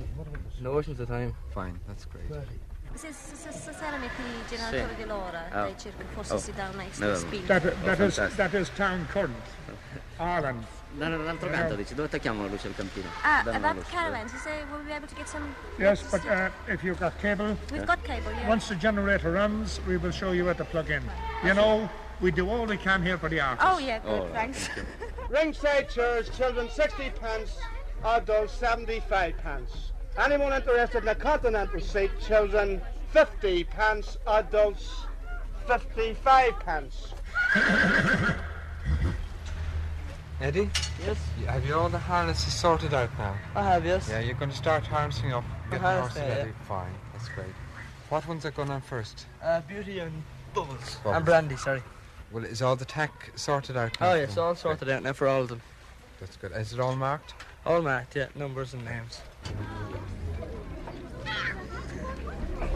No 0.63 0.71
oceans 0.73 0.99
of 1.01 1.09
time. 1.09 1.35
Fine, 1.53 1.79
that's 1.87 2.07
great. 2.07 2.25
Se, 2.95 3.13
se, 3.13 3.37
se, 3.37 3.51
se 3.53 3.73
serve 3.73 4.09
qui 4.17 4.25
generatore 4.57 4.97
di 4.97 5.05
Lora, 5.05 5.43
Oh. 5.53 5.63
lei 5.65 5.75
cerca 5.77 6.03
forse 6.15 6.33
Oh. 6.35 6.39
si 6.39 6.53
dà 6.53 6.69
una 6.73 6.83
No, 6.83 6.89
extra 6.89 7.07
no. 7.09 7.15
spinta. 7.17 7.47
That, 7.47 7.63
that, 7.85 8.01
Oh, 8.01 8.05
is, 8.05 8.15
fantastic. 8.17 8.37
that 8.37 8.55
is 8.55 8.69
town 8.71 9.07
current. 9.13 9.45
Ireland. 10.19 10.65
Da- 10.99 11.09
Dall'altro 11.09 11.49
canto 11.51 11.75
dici, 11.77 11.95
dove 11.95 12.09
attacchiamo 12.09 12.43
la 12.43 12.49
luce 12.49 12.67
al 12.67 12.75
campino? 12.75 13.09
Ah, 13.23 13.43
Dammi 13.45 13.57
about 13.57 13.77
luce. 13.77 13.91
caravans, 13.91 14.33
you 14.33 14.39
say 14.41 14.65
we'll 14.71 14.83
be 14.85 14.93
able 14.93 15.07
to 15.07 15.15
get 15.15 15.29
some... 15.29 15.55
Yes, 15.79 16.03
but 16.11 16.27
uh, 16.27 16.51
if 16.67 16.83
you've 16.83 16.99
got 16.99 17.17
cable, 17.21 17.57
We've 17.71 17.87
got 17.87 18.03
cable, 18.03 18.33
yeah. 18.33 18.49
once 18.49 18.69
the 18.69 18.75
generator 18.75 19.31
runs, 19.31 19.81
we 19.87 19.97
will 19.97 20.11
show 20.11 20.33
you 20.33 20.45
where 20.45 20.55
to 20.55 20.65
plug 20.65 20.91
in. 20.91 21.03
You 21.45 21.55
know, 21.55 21.89
we 22.21 22.31
do 22.33 22.49
all 22.51 22.67
we 22.67 22.77
can 22.77 23.01
here 23.03 23.17
for 23.17 23.29
the 23.29 23.41
artists. 23.41 23.65
Oh, 23.73 23.79
yeah, 23.79 24.01
good, 24.01 24.23
Oh, 24.23 24.29
thanks. 24.33 24.69
Ringside 25.31 25.89
chairs, 25.89 26.31
children 26.37 26.69
60 26.69 27.11
pence, 27.11 27.57
adults 28.05 28.55
75 28.55 29.37
pence. 29.39 29.93
Anyone 30.19 30.53
interested 30.53 31.03
in 31.05 31.09
a 31.09 31.15
continental 31.15 31.81
seat, 31.81 32.11
children 32.27 32.83
50 33.13 33.65
pence, 33.65 34.17
adults 34.27 35.05
55 35.69 36.59
pence. 36.59 37.15
Eddie? 40.41 40.71
Yes, 41.05 41.19
y- 41.41 41.51
Have 41.51 41.67
you 41.67 41.75
all 41.75 41.89
the 41.89 41.99
harnesses 41.99 42.55
sorted 42.55 42.95
out 42.95 43.11
now? 43.19 43.35
I 43.57 43.63
have, 43.65 43.85
yes. 43.85 44.09
Yeah, 44.09 44.21
you're 44.21 44.37
going 44.37 44.51
to 44.51 44.57
start 44.57 44.87
harnessing 44.87 45.33
up. 45.33 45.45
Get 45.71 45.81
the 45.83 45.87
horses 46.01 46.15
there, 46.15 46.37
ready. 46.39 46.53
Fine, 46.69 46.93
that's 47.13 47.29
great. 47.31 47.47
What 48.09 48.27
ones 48.29 48.45
are 48.47 48.51
going 48.53 48.71
on 48.71 48.81
first? 48.81 49.27
Uh, 49.43 49.61
Beauty 49.63 49.99
and 49.99 50.23
Bubbles. 50.55 50.97
Bubbles. 50.97 51.17
And 51.17 51.25
Brandy, 51.25 51.57
sorry. 51.57 51.83
Well, 52.31 52.45
is 52.45 52.63
all 52.63 52.77
the 52.77 52.85
tack 52.85 53.33
sorted 53.35 53.77
out? 53.77 54.01
now 54.01 54.13
Oh, 54.13 54.15
yes, 54.15 54.37
all 54.37 54.55
sorted 54.55 54.89
out 54.89 55.03
now 55.03 55.13
for 55.13 55.27
all 55.27 55.43
of 55.43 55.49
them. 55.49 55.61
That's 56.21 56.37
good. 56.37 56.53
Is 56.53 56.73
it 56.73 56.81
all 56.81 56.95
marked? 56.95 57.35
All 57.67 57.83
marked, 57.83 58.15
yeah, 58.17 58.27
numbers 58.35 58.75
and 58.75 58.85
names. 58.85 59.21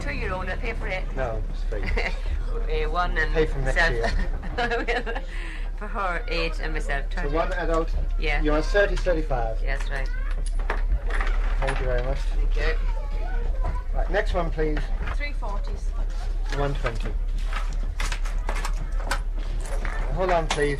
Two 0.01 0.11
euro 0.11 0.41
and 0.41 0.49
I 0.51 0.55
pay 0.57 0.73
for 0.73 0.87
it. 0.87 1.03
No, 1.15 1.41
it's 1.49 1.63
free. 1.63 2.03
Uh, 2.53 2.87
one 2.89 3.17
and 3.17 3.33
Pay 3.33 3.47
from 3.47 3.63
next 3.65 3.75
myself. 3.77 4.13
for 5.83 5.99
her, 5.99 6.23
eight, 6.29 6.59
and 6.61 6.71
myself, 6.71 7.03
So 7.13 7.23
30. 7.23 7.35
one 7.35 7.53
adult, 7.53 7.89
Yeah. 8.17 8.41
you're 8.41 8.55
on 8.55 8.63
30, 8.63 8.95
35. 8.95 9.57
Yes, 9.61 9.81
right. 9.89 10.07
Thank 11.59 11.79
you 11.79 11.85
very 11.85 12.03
much. 12.03 12.19
Thank 12.19 12.55
you. 12.55 12.75
Right, 13.93 14.09
next 14.09 14.33
one, 14.33 14.49
please. 14.49 14.79
Three 15.15 15.33
forties. 15.33 15.89
120. 16.55 17.13
Hold 20.15 20.31
on, 20.31 20.47
please. 20.47 20.79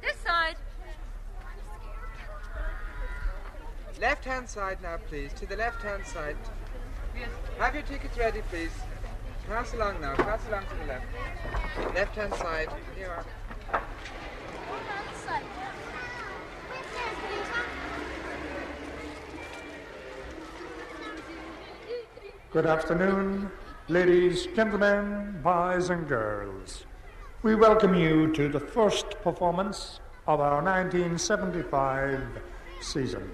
This 0.00 0.16
side. 0.24 0.56
Left 4.00 4.24
hand 4.24 4.48
side 4.48 4.78
now, 4.82 4.96
please. 5.08 5.32
To 5.34 5.46
the 5.46 5.56
left 5.56 5.82
hand 5.82 6.06
side. 6.06 6.36
Have 7.58 7.74
your 7.74 7.84
tickets 7.84 8.18
ready, 8.18 8.42
please. 8.50 8.70
Pass 9.46 9.74
along 9.74 10.00
now. 10.00 10.14
Pass 10.16 10.40
along 10.48 10.64
to 10.66 10.74
the 10.76 10.84
left. 10.86 11.06
Left 11.94 12.16
hand 12.16 12.34
side. 12.34 12.68
Here 12.96 13.06
you 13.06 13.10
are. 13.10 13.24
Good 22.50 22.66
afternoon, 22.66 23.50
ladies, 23.88 24.46
gentlemen, 24.54 25.40
boys 25.42 25.90
and 25.90 26.08
girls. 26.08 26.84
We 27.42 27.54
welcome 27.56 27.94
you 27.94 28.32
to 28.32 28.48
the 28.48 28.60
first 28.60 29.10
performance 29.22 30.00
of 30.26 30.40
our 30.40 30.62
1975 30.62 32.22
season. 32.80 33.30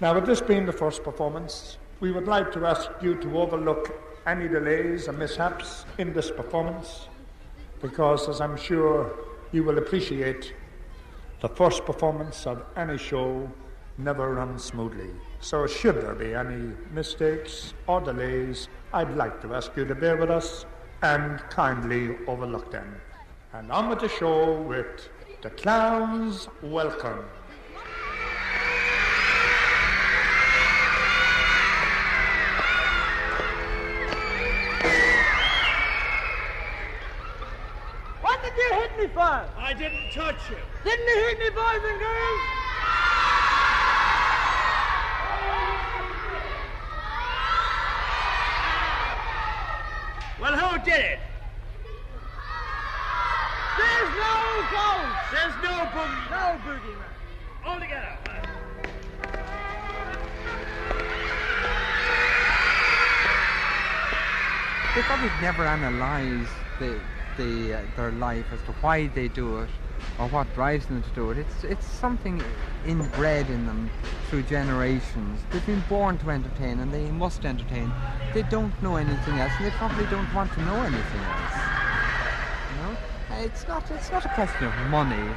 Now, 0.00 0.14
with 0.14 0.24
this 0.24 0.40
being 0.40 0.64
the 0.64 0.72
first 0.72 1.04
performance, 1.04 1.76
we 2.00 2.10
would 2.10 2.26
like 2.26 2.50
to 2.50 2.66
ask 2.66 2.90
you 3.02 3.14
to 3.16 3.38
overlook 3.38 3.94
any 4.26 4.48
delays 4.48 5.06
and 5.08 5.18
mishaps 5.18 5.84
in 5.98 6.12
this 6.14 6.30
performance 6.30 7.08
because, 7.82 8.28
as 8.28 8.40
I'm 8.40 8.56
sure 8.56 9.14
you 9.52 9.64
will 9.64 9.78
appreciate, 9.78 10.54
the 11.40 11.48
first 11.48 11.84
performance 11.84 12.46
of 12.46 12.62
any 12.76 12.96
show 12.96 13.50
never 13.98 14.34
runs 14.34 14.64
smoothly. 14.64 15.10
So, 15.40 15.66
should 15.66 16.00
there 16.00 16.14
be 16.14 16.34
any 16.34 16.72
mistakes 16.92 17.74
or 17.86 18.00
delays, 18.00 18.68
I'd 18.92 19.14
like 19.16 19.40
to 19.42 19.54
ask 19.54 19.76
you 19.76 19.84
to 19.84 19.94
bear 19.94 20.16
with 20.16 20.30
us 20.30 20.64
and 21.02 21.38
kindly 21.50 22.16
overlook 22.26 22.70
them. 22.70 23.00
And 23.52 23.70
on 23.70 23.88
with 23.88 24.00
the 24.00 24.08
show 24.08 24.60
with 24.62 25.08
the 25.42 25.50
Clowns 25.50 26.48
Welcome. 26.62 27.24
I 39.70 39.72
didn't 39.72 40.10
touch 40.10 40.50
you. 40.50 40.56
Didn't 40.82 41.06
you 41.06 41.14
hit 41.28 41.38
me, 41.38 41.48
boys 41.50 41.76
and 41.76 42.00
girls? 42.00 42.40
Well, 50.40 50.58
who 50.58 50.78
did 50.84 50.98
it? 50.98 51.18
There's 53.78 54.10
no 54.18 54.38
ghost. 54.74 55.30
There's 55.30 55.54
no 55.62 55.86
boogie. 55.94 56.30
No 56.32 56.58
boogeyman. 56.66 57.14
All 57.64 57.78
together. 57.78 58.18
They 64.96 65.02
probably 65.02 65.30
never 65.40 65.64
analyse 65.64 66.48
the, 66.80 66.98
the, 67.40 67.74
uh, 67.74 67.82
their 67.96 68.12
life 68.12 68.44
as 68.52 68.60
to 68.62 68.72
why 68.82 69.06
they 69.08 69.28
do 69.28 69.60
it 69.60 69.70
or 70.18 70.28
what 70.28 70.52
drives 70.54 70.86
them 70.86 71.02
to 71.02 71.10
do 71.10 71.30
it. 71.30 71.38
It's, 71.38 71.64
it's 71.64 71.86
something 71.86 72.42
inbred 72.86 73.48
in 73.48 73.66
them 73.66 73.90
through 74.28 74.42
generations. 74.42 75.40
They've 75.50 75.64
been 75.64 75.82
born 75.88 76.18
to 76.18 76.30
entertain 76.30 76.80
and 76.80 76.92
they 76.92 77.10
must 77.10 77.44
entertain. 77.44 77.92
They 78.34 78.42
don't 78.42 78.74
know 78.82 78.96
anything 78.96 79.38
else 79.38 79.52
and 79.56 79.66
they 79.66 79.70
probably 79.70 80.06
don't 80.06 80.32
want 80.34 80.52
to 80.52 80.60
know 80.64 80.76
anything 80.82 81.20
else. 81.20 81.54
You 82.70 82.82
know? 82.82 82.96
It's 83.44 83.66
not, 83.66 83.90
it's 83.90 84.10
not 84.10 84.24
a 84.24 84.30
question 84.30 84.64
of 84.64 84.74
money. 84.90 85.34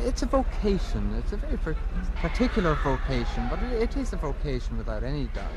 It's 0.00 0.22
a 0.22 0.26
vocation. 0.26 1.14
It's 1.18 1.32
a 1.32 1.36
very 1.36 1.76
particular 2.16 2.74
vocation, 2.82 3.46
but 3.50 3.62
it 3.62 3.96
is 3.96 4.12
a 4.12 4.16
vocation 4.16 4.76
without 4.78 5.02
any 5.02 5.24
doubt. 5.34 5.52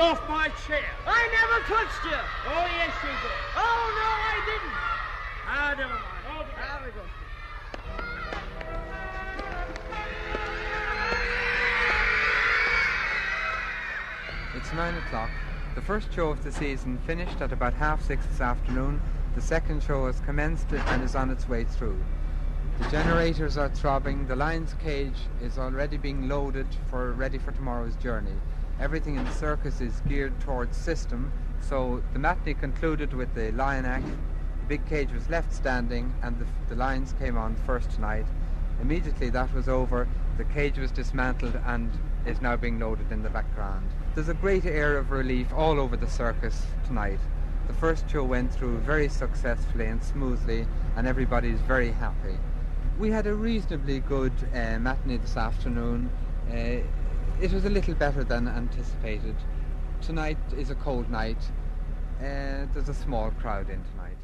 Off 0.00 0.26
my 0.28 0.48
chair. 0.66 0.82
I 1.06 1.28
never 1.28 1.60
touched 1.68 2.04
you. 2.04 2.16
Oh, 2.48 2.66
yes, 2.74 2.92
you 3.04 3.10
did. 3.10 3.38
Oh, 3.54 3.82
no, 4.00 4.08
I 4.24 4.40
didn't. 4.48 4.76
Ah, 5.46 5.74
never 5.76 5.92
mind. 5.92 6.24
Oh, 6.32 6.42
there 6.56 6.80
we 6.86 6.90
go. 6.92 7.04
It's 14.56 14.72
nine 14.72 14.94
o'clock. 14.94 15.30
The 15.74 15.82
first 15.82 16.12
show 16.12 16.30
of 16.30 16.42
the 16.42 16.50
season 16.50 16.98
finished 17.06 17.40
at 17.40 17.52
about 17.52 17.74
half 17.74 18.02
six 18.02 18.24
this 18.26 18.40
afternoon. 18.40 19.00
The 19.34 19.42
second 19.42 19.82
show 19.82 20.06
has 20.06 20.18
commenced 20.20 20.72
and 20.72 21.02
is 21.02 21.14
on 21.14 21.30
its 21.30 21.48
way 21.48 21.64
through. 21.64 22.02
The 22.80 22.88
generators 22.90 23.58
are 23.58 23.68
throbbing. 23.68 24.26
The 24.26 24.36
lion's 24.36 24.74
cage 24.82 25.18
is 25.42 25.58
already 25.58 25.98
being 25.98 26.26
loaded 26.28 26.66
for 26.88 27.12
ready 27.12 27.36
for 27.38 27.52
tomorrow's 27.52 27.96
journey. 27.96 28.34
Everything 28.80 29.16
in 29.16 29.24
the 29.24 29.32
circus 29.32 29.82
is 29.82 30.00
geared 30.08 30.40
towards 30.40 30.74
system. 30.76 31.30
So 31.60 32.02
the 32.14 32.18
matinee 32.18 32.54
concluded 32.54 33.12
with 33.12 33.34
the 33.34 33.52
lion 33.52 33.84
act. 33.84 34.06
The 34.06 34.66
big 34.68 34.88
cage 34.88 35.12
was 35.12 35.28
left 35.28 35.52
standing, 35.52 36.14
and 36.22 36.38
the, 36.38 36.46
the 36.70 36.76
lions 36.76 37.14
came 37.18 37.36
on 37.36 37.56
first 37.66 37.90
tonight. 37.90 38.24
Immediately 38.80 39.28
that 39.30 39.52
was 39.52 39.68
over, 39.68 40.08
the 40.38 40.44
cage 40.44 40.78
was 40.78 40.90
dismantled 40.90 41.60
and 41.66 41.90
is 42.24 42.40
now 42.40 42.56
being 42.56 42.80
loaded 42.80 43.12
in 43.12 43.22
the 43.22 43.28
background. 43.28 43.86
There's 44.14 44.30
a 44.30 44.34
great 44.34 44.64
air 44.64 44.96
of 44.96 45.10
relief 45.10 45.52
all 45.54 45.78
over 45.78 45.96
the 45.96 46.08
circus 46.08 46.62
tonight. 46.86 47.20
The 47.66 47.74
first 47.74 48.08
show 48.10 48.24
went 48.24 48.52
through 48.52 48.78
very 48.78 49.08
successfully 49.08 49.84
and 49.86 50.02
smoothly, 50.02 50.66
and 50.96 51.06
everybody's 51.06 51.60
very 51.60 51.92
happy. 51.92 52.38
We 52.98 53.10
had 53.10 53.26
a 53.26 53.34
reasonably 53.34 54.00
good 54.00 54.32
uh, 54.54 54.78
matinee 54.78 55.18
this 55.18 55.36
afternoon. 55.36 56.10
Uh, 56.50 56.78
it 57.40 57.52
was 57.52 57.64
a 57.64 57.70
little 57.70 57.94
better 57.94 58.22
than 58.22 58.46
anticipated. 58.46 59.34
Tonight 60.02 60.36
is 60.56 60.70
a 60.70 60.74
cold 60.74 61.10
night. 61.10 61.38
Uh, 62.18 62.66
there's 62.74 62.90
a 62.90 62.94
small 62.94 63.30
crowd 63.30 63.70
in 63.70 63.82
tonight. 63.92 64.16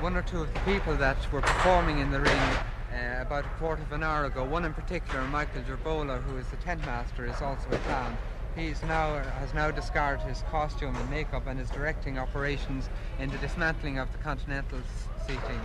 One 0.00 0.16
or 0.16 0.22
two 0.22 0.40
of 0.40 0.52
the 0.52 0.60
people 0.60 0.96
that 0.96 1.30
were 1.30 1.42
performing 1.42 1.98
in 1.98 2.10
the 2.10 2.20
ring 2.20 2.32
uh, 2.32 3.20
about 3.20 3.44
a 3.44 3.48
quarter 3.58 3.82
of 3.82 3.92
an 3.92 4.02
hour 4.02 4.24
ago, 4.24 4.44
one 4.44 4.64
in 4.64 4.72
particular, 4.72 5.22
Michael 5.28 5.62
Gerbola, 5.62 6.22
who 6.22 6.38
is 6.38 6.46
the 6.46 6.56
tent 6.56 6.80
master, 6.86 7.26
is 7.26 7.40
also 7.42 7.68
a 7.70 7.78
clown. 7.78 8.16
He's 8.54 8.82
now 8.82 9.18
has 9.38 9.54
now 9.54 9.70
discarded 9.70 10.26
his 10.26 10.42
costume 10.50 10.94
and 10.94 11.10
makeup 11.10 11.46
and 11.46 11.58
is 11.58 11.70
directing 11.70 12.18
operations 12.18 12.90
in 13.18 13.30
the 13.30 13.38
dismantling 13.38 13.98
of 13.98 14.12
the 14.12 14.18
Continental 14.18 14.78
seating. 15.26 15.60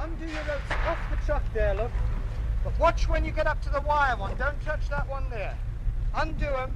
Undo 0.00 0.26
your 0.26 0.42
ropes 0.44 0.72
off 0.86 0.98
the 1.10 1.26
truck 1.26 1.42
there, 1.52 1.74
look. 1.74 1.90
But 2.64 2.78
watch 2.78 3.08
when 3.08 3.24
you 3.26 3.30
get 3.30 3.46
up 3.46 3.60
to 3.62 3.68
the 3.68 3.82
wire 3.82 4.16
one. 4.16 4.36
Don't 4.38 4.60
touch 4.62 4.88
that 4.88 5.06
one 5.06 5.28
there. 5.28 5.56
Undo 6.14 6.46
them 6.46 6.74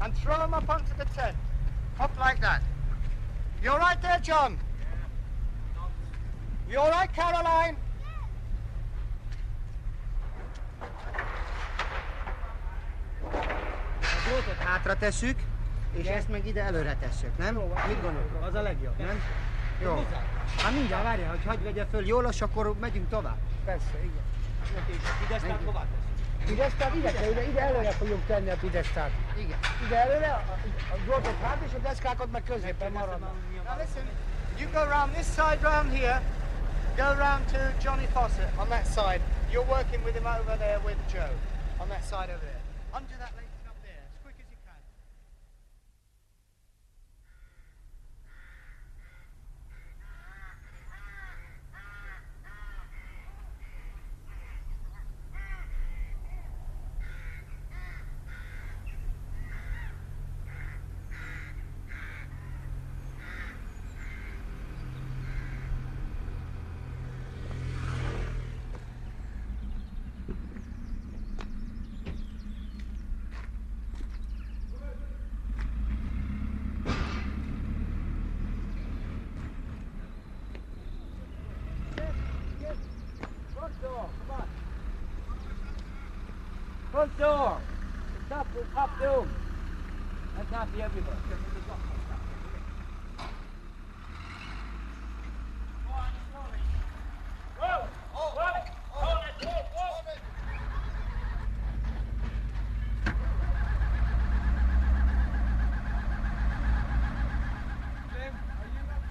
and 0.00 0.16
throw 0.18 0.36
them 0.38 0.54
up 0.54 0.68
onto 0.68 0.96
the 0.96 1.04
tent. 1.06 1.36
Up 1.98 2.16
like 2.20 2.40
that. 2.40 2.62
You 3.62 3.70
all 3.70 3.78
right 3.78 4.00
there, 4.00 4.20
John? 4.20 4.58
You 6.70 6.78
all 6.78 6.90
right, 6.90 7.12
Caroline? 7.12 7.76
A 13.32 14.28
drótot 14.28 14.62
hátra 14.64 14.96
tesszük, 14.96 15.38
és 15.92 16.06
ezt 16.06 16.28
meg 16.28 16.46
ide 16.46 16.62
előre 16.62 16.96
tesszük, 17.00 17.38
nem? 17.38 17.54
Mit 17.88 18.02
gondolod? 18.02 18.42
Az 18.42 18.54
a 18.54 18.62
legjobb, 18.62 18.98
nem? 18.98 19.22
Jó. 19.82 20.06
Hát 20.62 20.72
mindjárt 20.72 21.02
várjál, 21.02 21.30
hogy 21.30 21.44
hagyd 21.46 21.62
vegye 21.62 21.84
föl 21.90 22.06
jól, 22.06 22.24
és 22.30 22.40
akkor 22.40 22.74
megyünk 22.80 23.08
tovább. 23.08 23.36
Persze, 23.64 23.98
igen. 24.02 24.24
Pidesztát 25.26 25.60
hová 25.64 25.80
tesszük? 25.80 26.46
Pidesztát 26.46 26.94
ide 26.94 27.12
kell, 27.12 27.30
ide, 27.30 27.48
ide 27.48 27.60
előre 27.60 27.90
fogjuk 27.90 28.26
tenni 28.26 28.50
a 28.50 28.56
pidesztát. 28.56 29.10
Igen. 29.36 29.58
Ide 29.86 29.96
előre, 29.96 30.32
a, 30.32 30.58
a 30.94 30.96
drótot 31.04 31.36
hátra, 31.42 31.66
és 31.66 31.72
a 31.74 31.78
deszkákat 31.78 32.32
meg 32.32 32.42
középen 32.44 32.92
maradnak. 32.92 33.34
Now 33.64 33.76
listen, 33.78 34.02
you 34.58 34.70
go 34.70 34.84
round 34.90 35.12
this 35.12 35.26
side 35.26 35.58
round 35.62 35.92
here, 35.92 36.22
go 36.96 37.14
round 37.24 37.44
to 37.52 37.58
Johnny 37.82 38.06
Fawcett 38.12 38.52
on 38.56 38.68
that 38.68 38.86
side. 38.86 39.20
You're 39.50 39.68
working 39.68 40.04
with 40.04 40.14
him 40.18 40.26
over 40.26 40.56
there 40.58 40.80
with 40.84 40.98
Joe 41.12 41.34
on 41.78 41.88
that 41.88 42.04
side 42.04 42.30
over 42.34 42.44
there. 42.50 42.61
Undo 42.94 43.14
that 43.18 43.34
length 43.36 43.66
up 43.66 43.76
there 43.82 44.04
as 44.04 44.20
quick 44.22 44.34
as 44.38 44.44
you 44.50 44.56
can. 44.66 44.76
Front 83.54 83.82
door, 83.82 84.08
come 84.26 84.40
on. 84.40 84.48
Front 86.92 87.18
door. 87.18 87.58
The 88.28 88.34
top, 88.34 88.46
the 88.54 88.60
top 88.74 88.90
doom. 89.00 89.26
That's 90.36 90.50
happy 90.50 90.82
everybody. 90.82 91.16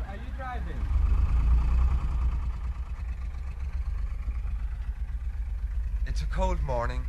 Are 0.08 0.15
you 0.15 0.22
driving? 0.38 0.76
It's 6.06 6.22
a 6.22 6.26
cold 6.26 6.62
morning. 6.62 7.04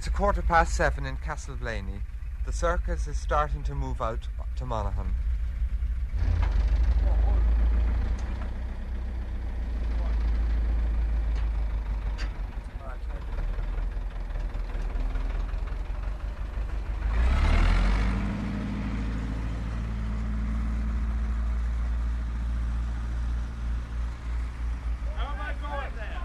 It's 0.00 0.06
a 0.06 0.10
quarter 0.10 0.40
past 0.40 0.74
seven 0.74 1.04
in 1.04 1.18
Castleblayney. 1.18 2.00
The 2.46 2.54
circus 2.54 3.06
is 3.06 3.18
starting 3.18 3.62
to 3.64 3.74
move 3.74 4.00
out 4.00 4.28
to 4.56 4.64
Monaghan. 4.64 5.14
How 25.14 25.34
am 25.34 25.40
I 25.42 25.52
going 25.60 25.94
there? 25.94 26.16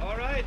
All 0.00 0.16
right. 0.16 0.44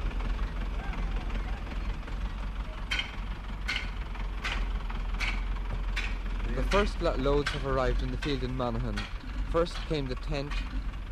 The 6.62 6.67
first 6.67 7.02
lo- 7.02 7.15
loads 7.17 7.54
have 7.54 7.65
arrived 7.65 8.04
in 8.04 8.12
the 8.12 8.17
field 8.17 8.43
in 8.43 8.56
Monaghan. 8.56 9.08
First 9.52 9.84
came 9.88 10.08
the 10.08 10.15
tent, 10.15 10.54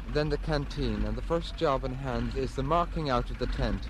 then 0.08 0.30
the 0.30 0.38
canteen, 0.38 1.04
and 1.04 1.18
the 1.18 1.24
first 1.24 1.58
job 1.58 1.84
in 1.84 1.94
hand 1.94 2.36
is 2.36 2.54
the 2.54 2.62
marking 2.62 3.10
out 3.10 3.32
of 3.32 3.40
the 3.40 3.48
tent. 3.48 3.90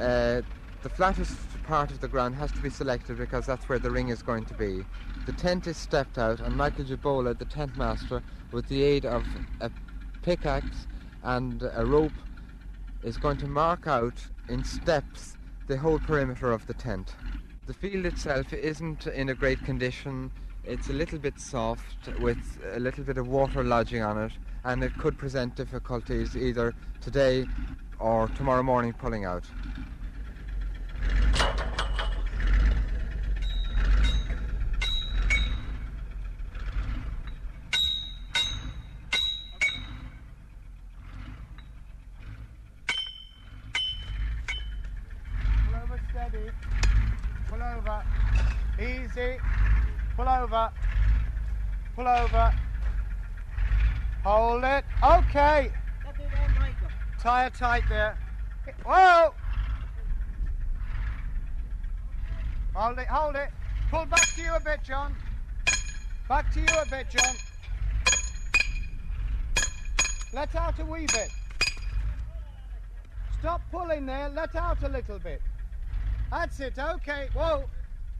Uh, 0.00 0.40
the 0.80 0.88
flattest 0.88 1.62
part 1.64 1.90
of 1.90 2.00
the 2.00 2.08
ground 2.08 2.36
has 2.36 2.50
to 2.52 2.62
be 2.62 2.70
selected 2.70 3.18
because 3.18 3.44
that's 3.44 3.68
where 3.68 3.78
the 3.78 3.90
ring 3.90 4.08
is 4.08 4.22
going 4.22 4.46
to 4.46 4.54
be. 4.54 4.86
The 5.26 5.34
tent 5.34 5.66
is 5.66 5.76
stepped 5.76 6.16
out, 6.16 6.40
and 6.40 6.56
Michael 6.56 6.86
Jabola, 6.86 7.38
the 7.38 7.44
tent 7.44 7.76
master, 7.76 8.22
with 8.50 8.68
the 8.68 8.82
aid 8.82 9.04
of 9.04 9.26
a 9.60 9.70
pickaxe 10.22 10.86
and 11.22 11.62
a 11.74 11.84
rope, 11.84 12.22
is 13.02 13.18
going 13.18 13.36
to 13.36 13.48
mark 13.48 13.86
out 13.86 14.30
in 14.48 14.64
steps 14.64 15.36
the 15.66 15.76
whole 15.76 15.98
perimeter 15.98 16.52
of 16.52 16.64
the 16.66 16.74
tent. 16.74 17.16
The 17.68 17.74
field 17.74 18.06
itself 18.06 18.50
isn't 18.54 19.06
in 19.08 19.28
a 19.28 19.34
great 19.34 19.62
condition. 19.62 20.32
It's 20.64 20.88
a 20.88 20.94
little 20.94 21.18
bit 21.18 21.38
soft 21.38 22.08
with 22.18 22.38
a 22.72 22.80
little 22.80 23.04
bit 23.04 23.18
of 23.18 23.28
water 23.28 23.62
lodging 23.62 24.00
on 24.02 24.16
it, 24.16 24.32
and 24.64 24.82
it 24.82 24.96
could 24.96 25.18
present 25.18 25.54
difficulties 25.54 26.34
either 26.34 26.72
today 27.02 27.44
or 27.98 28.28
tomorrow 28.28 28.62
morning 28.62 28.94
pulling 28.94 29.26
out. 29.26 29.44
Pull 45.66 45.76
over 45.82 46.00
steady. 46.10 46.50
Pull 47.48 47.62
over. 47.62 48.04
Easy. 48.78 49.38
Pull 50.18 50.28
over. 50.28 50.72
Pull 51.94 52.08
over. 52.08 52.54
Hold 54.24 54.64
it. 54.64 54.84
Okay. 55.00 55.70
It 57.20 57.54
tight 57.54 57.82
there. 57.88 58.18
Whoa! 58.84 59.32
Hold 62.74 62.98
it, 62.98 63.06
hold 63.06 63.36
it. 63.36 63.50
Pull 63.92 64.06
back 64.06 64.34
to 64.34 64.42
you 64.42 64.54
a 64.54 64.60
bit, 64.60 64.82
John. 64.82 65.14
Back 66.28 66.52
to 66.54 66.60
you 66.60 66.66
a 66.66 66.86
bit, 66.90 67.10
John. 67.10 67.34
Let 70.32 70.52
out 70.56 70.80
a 70.80 70.84
wee 70.84 71.06
bit. 71.06 71.30
Stop 73.38 73.60
pulling 73.70 74.04
there. 74.04 74.30
Let 74.30 74.56
out 74.56 74.82
a 74.82 74.88
little 74.88 75.20
bit. 75.20 75.42
That's 76.32 76.58
it. 76.58 76.76
Okay. 76.76 77.28
Whoa. 77.34 77.70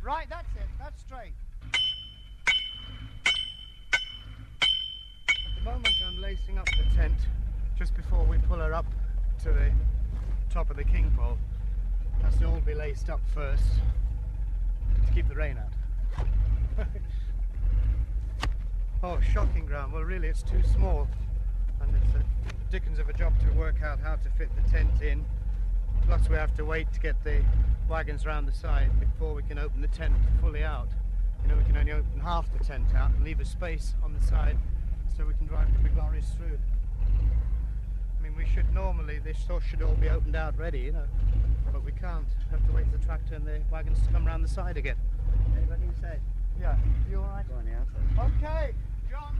Right. 0.00 0.28
That's 0.30 0.54
it. 0.54 0.68
That's 0.78 1.00
straight. 1.02 1.32
Lacing 6.28 6.58
up 6.58 6.66
the 6.66 6.96
tent 6.96 7.14
just 7.78 7.94
before 7.94 8.22
we 8.24 8.36
pull 8.36 8.58
her 8.58 8.74
up 8.74 8.84
to 9.42 9.50
the 9.50 9.70
top 10.50 10.68
of 10.68 10.76
the 10.76 10.84
king 10.84 11.10
pole. 11.16 11.38
To 12.38 12.46
all 12.46 12.60
be 12.60 12.74
laced 12.74 13.08
up 13.08 13.20
first 13.32 13.64
to 15.06 15.12
keep 15.14 15.26
the 15.26 15.34
rain 15.34 15.56
out. 15.56 16.86
oh, 19.02 19.18
shocking 19.32 19.64
ground. 19.64 19.94
Well, 19.94 20.02
really, 20.02 20.28
it's 20.28 20.42
too 20.42 20.62
small, 20.74 21.08
and 21.80 21.94
it's 21.94 22.14
a 22.14 22.22
dickens 22.70 22.98
of 22.98 23.08
a 23.08 23.14
job 23.14 23.32
to 23.40 23.58
work 23.58 23.82
out 23.82 23.98
how 24.00 24.16
to 24.16 24.28
fit 24.36 24.50
the 24.62 24.70
tent 24.70 25.00
in. 25.00 25.24
Plus, 26.04 26.28
we 26.28 26.36
have 26.36 26.54
to 26.56 26.64
wait 26.64 26.92
to 26.92 27.00
get 27.00 27.22
the 27.24 27.42
wagons 27.88 28.26
round 28.26 28.46
the 28.46 28.52
side 28.52 28.90
before 29.00 29.32
we 29.32 29.42
can 29.44 29.58
open 29.58 29.80
the 29.80 29.88
tent 29.88 30.14
fully 30.42 30.62
out. 30.62 30.88
You 31.42 31.48
know, 31.48 31.56
we 31.56 31.64
can 31.64 31.76
only 31.76 31.92
open 31.92 32.20
half 32.20 32.52
the 32.52 32.62
tent 32.62 32.94
out 32.94 33.12
and 33.12 33.24
leave 33.24 33.40
a 33.40 33.46
space 33.46 33.94
on 34.04 34.12
the 34.12 34.26
side 34.26 34.58
so 35.18 35.26
we 35.26 35.34
can 35.34 35.46
drive 35.48 35.66
the 35.72 35.80
big 35.80 35.96
lorries 35.96 36.30
through. 36.36 36.56
I 38.18 38.22
mean, 38.22 38.36
we 38.36 38.46
should 38.54 38.72
normally, 38.72 39.18
this 39.18 39.36
stuff 39.38 39.64
should 39.68 39.82
all 39.82 39.94
be 39.94 40.08
opened 40.08 40.36
out 40.36 40.56
ready, 40.56 40.78
you 40.78 40.92
know, 40.92 41.06
but 41.72 41.84
we 41.84 41.90
can't. 41.92 42.24
We 42.50 42.56
have 42.56 42.64
to 42.66 42.72
wait 42.72 42.86
for 42.90 42.98
the 42.98 43.04
tractor 43.04 43.34
and 43.34 43.44
the 43.44 43.60
wagons 43.70 44.00
to 44.06 44.12
come 44.12 44.24
round 44.24 44.44
the 44.44 44.48
side 44.48 44.76
again. 44.76 44.96
Anybody 45.56 45.82
inside? 45.88 46.20
Yeah. 46.60 46.76
You 47.10 47.18
all 47.18 47.24
right? 47.24 47.44
Go 47.48 47.56
on 47.56 47.64
the 47.64 47.72
outside. 47.72 48.32
Okay, 48.42 48.74
John, 49.10 49.36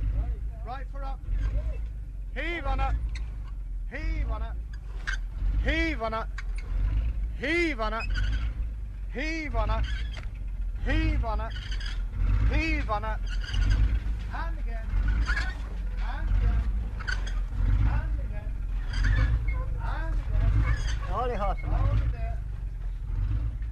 right 0.67 0.87
for 0.91 1.05
up. 1.05 1.21
Heave 2.35 2.67
on 2.67 2.81
it. 2.81 2.95
Heave 3.91 4.31
on 4.31 4.43
it. 4.43 4.53
Heave 5.65 6.03
on 6.03 6.15
it. 6.15 6.27
Heave 7.41 7.81
on 7.81 7.93
it. 7.95 8.03
Heave 9.15 9.55
on 9.55 9.71
it. 9.71 9.85
Heave 10.85 11.25
on 11.25 11.41
it. 11.41 11.53
Heave 12.53 12.91
on 12.91 13.05
it. 13.05 13.19
And 14.35 14.59
again. 14.59 14.87
And 16.01 16.29
again. 16.29 16.63
And 17.91 18.21
again. 18.21 18.21
And 18.21 18.21
again. 18.21 18.53
All 19.57 19.67
the 19.73 19.81
horses. 19.81 20.59
Hold 20.61 20.75
it 20.75 20.89
there. 20.89 20.98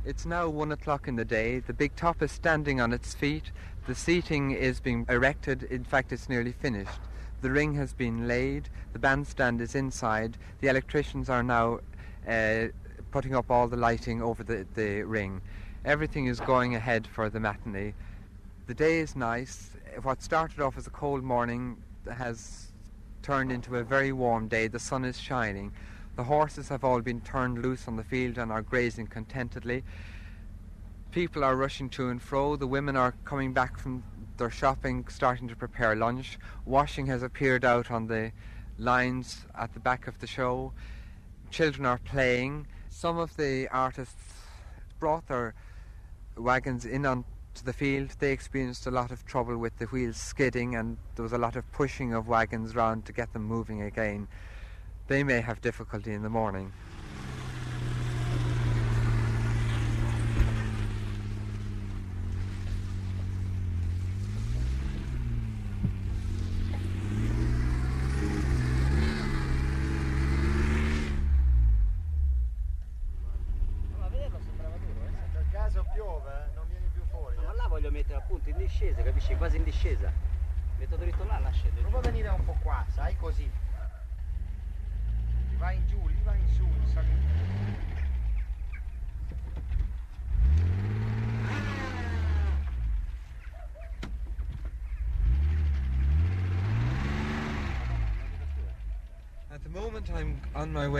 It's 0.04 0.24
now 0.24 0.48
one 0.48 0.72
o'clock 0.72 1.08
in 1.08 1.16
the 1.16 1.24
day. 1.24 1.58
The 1.58 1.72
big 1.72 1.94
top 1.96 2.22
is 2.22 2.32
standing 2.32 2.80
on 2.80 2.92
its 2.92 3.12
feet. 3.14 3.50
The 3.86 3.94
seating 3.94 4.52
is 4.52 4.80
being 4.80 5.04
erected. 5.08 5.64
In 5.64 5.84
fact, 5.84 6.12
it's 6.12 6.28
nearly 6.28 6.52
finished. 6.52 7.00
The 7.42 7.50
ring 7.50 7.74
has 7.74 7.92
been 7.92 8.26
laid. 8.26 8.68
The 8.92 8.98
bandstand 8.98 9.60
is 9.60 9.74
inside. 9.74 10.38
The 10.60 10.68
electricians 10.68 11.28
are 11.28 11.42
now 11.42 11.80
uh, 12.26 12.68
putting 13.10 13.34
up 13.34 13.50
all 13.50 13.68
the 13.68 13.76
lighting 13.76 14.22
over 14.22 14.42
the, 14.42 14.66
the 14.74 15.02
ring. 15.02 15.40
Everything 15.84 16.26
is 16.26 16.40
going 16.40 16.74
ahead 16.74 17.06
for 17.06 17.28
the 17.28 17.40
matinee. 17.40 17.94
The 18.66 18.74
day 18.74 19.00
is 19.00 19.14
nice. 19.14 19.70
What 20.02 20.22
started 20.22 20.60
off 20.60 20.76
as 20.78 20.86
a 20.86 20.90
cold 20.90 21.22
morning 21.22 21.76
has 22.10 22.72
turned 23.22 23.52
into 23.52 23.76
a 23.76 23.84
very 23.84 24.12
warm 24.12 24.48
day. 24.48 24.68
The 24.68 24.78
sun 24.78 25.04
is 25.04 25.20
shining. 25.20 25.72
The 26.16 26.24
horses 26.24 26.70
have 26.70 26.82
all 26.82 27.02
been 27.02 27.20
turned 27.20 27.60
loose 27.60 27.86
on 27.86 27.96
the 27.96 28.02
field 28.02 28.38
and 28.38 28.50
are 28.50 28.62
grazing 28.62 29.08
contentedly. 29.08 29.84
People 31.10 31.44
are 31.44 31.54
rushing 31.54 31.90
to 31.90 32.08
and 32.08 32.22
fro. 32.22 32.56
The 32.56 32.66
women 32.66 32.96
are 32.96 33.14
coming 33.26 33.52
back 33.52 33.78
from 33.78 34.02
their 34.38 34.50
shopping, 34.50 35.06
starting 35.08 35.46
to 35.48 35.56
prepare 35.56 35.94
lunch. 35.94 36.38
Washing 36.64 37.06
has 37.06 37.22
appeared 37.22 37.66
out 37.66 37.90
on 37.90 38.06
the 38.06 38.32
lines 38.78 39.44
at 39.54 39.74
the 39.74 39.80
back 39.80 40.06
of 40.06 40.18
the 40.20 40.26
show. 40.26 40.72
Children 41.50 41.84
are 41.84 41.98
playing. 41.98 42.66
Some 42.88 43.18
of 43.18 43.36
the 43.36 43.68
artists 43.68 44.32
brought 44.98 45.28
their 45.28 45.54
wagons 46.34 46.86
in 46.86 47.04
onto 47.04 47.26
the 47.62 47.74
field. 47.74 48.16
They 48.18 48.32
experienced 48.32 48.86
a 48.86 48.90
lot 48.90 49.10
of 49.10 49.26
trouble 49.26 49.58
with 49.58 49.76
the 49.76 49.84
wheels 49.86 50.16
skidding, 50.16 50.76
and 50.76 50.96
there 51.14 51.22
was 51.22 51.34
a 51.34 51.38
lot 51.38 51.56
of 51.56 51.70
pushing 51.72 52.14
of 52.14 52.26
wagons 52.26 52.74
round 52.74 53.04
to 53.04 53.12
get 53.12 53.34
them 53.34 53.44
moving 53.44 53.82
again. 53.82 54.28
They 55.08 55.22
may 55.22 55.40
have 55.40 55.60
difficulty 55.60 56.12
in 56.12 56.22
the 56.22 56.30
morning. 56.30 56.72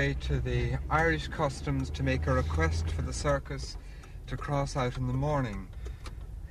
Way 0.06 0.14
to 0.28 0.38
the 0.38 0.78
Irish 0.88 1.26
Customs 1.26 1.90
to 1.90 2.04
make 2.04 2.28
a 2.28 2.32
request 2.32 2.88
for 2.90 3.02
the 3.02 3.12
circus 3.12 3.76
to 4.28 4.36
cross 4.36 4.76
out 4.76 4.96
in 4.98 5.08
the 5.08 5.12
morning. 5.12 5.66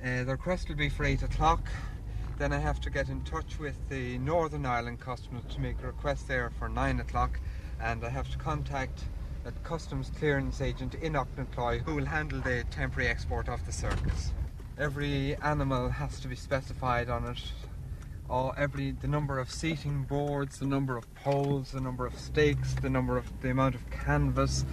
Uh, 0.04 0.24
the 0.24 0.32
request 0.32 0.68
will 0.68 0.76
be 0.76 0.90
for 0.90 1.06
8 1.06 1.22
o'clock. 1.22 1.66
Then 2.36 2.52
I 2.52 2.58
have 2.58 2.82
to 2.82 2.90
get 2.90 3.08
in 3.08 3.22
touch 3.22 3.58
with 3.58 3.76
the 3.88 4.18
Northern 4.18 4.66
Ireland 4.66 5.00
Customs 5.00 5.42
to 5.54 5.60
make 5.62 5.80
a 5.82 5.86
request 5.86 6.28
there 6.28 6.50
for 6.58 6.68
9 6.68 7.00
o'clock. 7.00 7.40
And 7.80 8.04
I 8.04 8.10
have 8.10 8.30
to 8.30 8.36
contact 8.36 9.04
a 9.46 9.52
customs 9.66 10.10
clearance 10.18 10.60
agent 10.60 10.94
in 10.96 11.14
Aughnacloy 11.14 11.80
who 11.80 11.94
will 11.94 12.04
handle 12.04 12.42
the 12.42 12.62
temporary 12.70 13.08
export 13.08 13.48
of 13.48 13.64
the 13.64 13.72
circus. 13.72 14.34
Every 14.76 15.34
animal 15.36 15.88
has 15.88 16.20
to 16.20 16.28
be 16.28 16.36
specified 16.36 17.08
on 17.08 17.24
it 17.24 17.40
all 18.28 18.54
every 18.56 18.92
the 18.92 19.06
number 19.06 19.38
of 19.38 19.50
seating 19.50 20.02
boards, 20.04 20.58
the 20.58 20.66
number 20.66 20.96
of 20.96 21.12
poles, 21.14 21.72
the 21.72 21.80
number 21.80 22.06
of 22.06 22.18
stakes, 22.18 22.74
the 22.74 22.90
number 22.90 23.16
of 23.16 23.40
the 23.40 23.50
amount 23.50 23.74
of 23.74 23.88
canvas, 23.90 24.64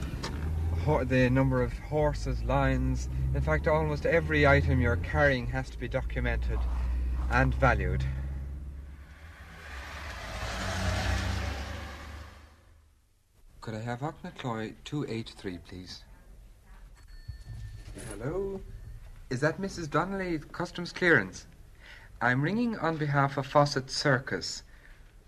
the 1.05 1.29
number 1.29 1.61
of 1.61 1.77
horses, 1.79 2.43
lines. 2.43 3.09
In 3.33 3.41
fact, 3.41 3.67
almost 3.67 4.05
every 4.05 4.45
item 4.45 4.81
you're 4.81 4.97
carrying 4.97 5.47
has 5.47 5.69
to 5.69 5.77
be 5.77 5.87
documented 5.87 6.59
and 7.31 7.53
valued. 7.55 8.03
Could 13.61 13.75
I 13.75 13.79
have 13.79 14.01
Aughnacloy 14.01 14.73
283, 14.83 15.57
please? 15.59 16.03
Hello? 18.09 18.59
Is 19.29 19.39
that 19.39 19.61
Mrs. 19.61 19.89
Donnelly, 19.89 20.39
Customs 20.51 20.91
Clearance? 20.91 21.47
I'm 22.23 22.41
ringing 22.41 22.77
on 22.77 22.95
behalf 22.95 23.35
of 23.35 23.45
Fossett 23.45 23.89
Circus. 23.89 24.63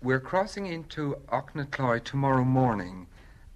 We're 0.02 0.18
crossing 0.18 0.64
into 0.64 1.18
Aughnacloy 1.28 2.02
tomorrow 2.02 2.42
morning, 2.42 3.06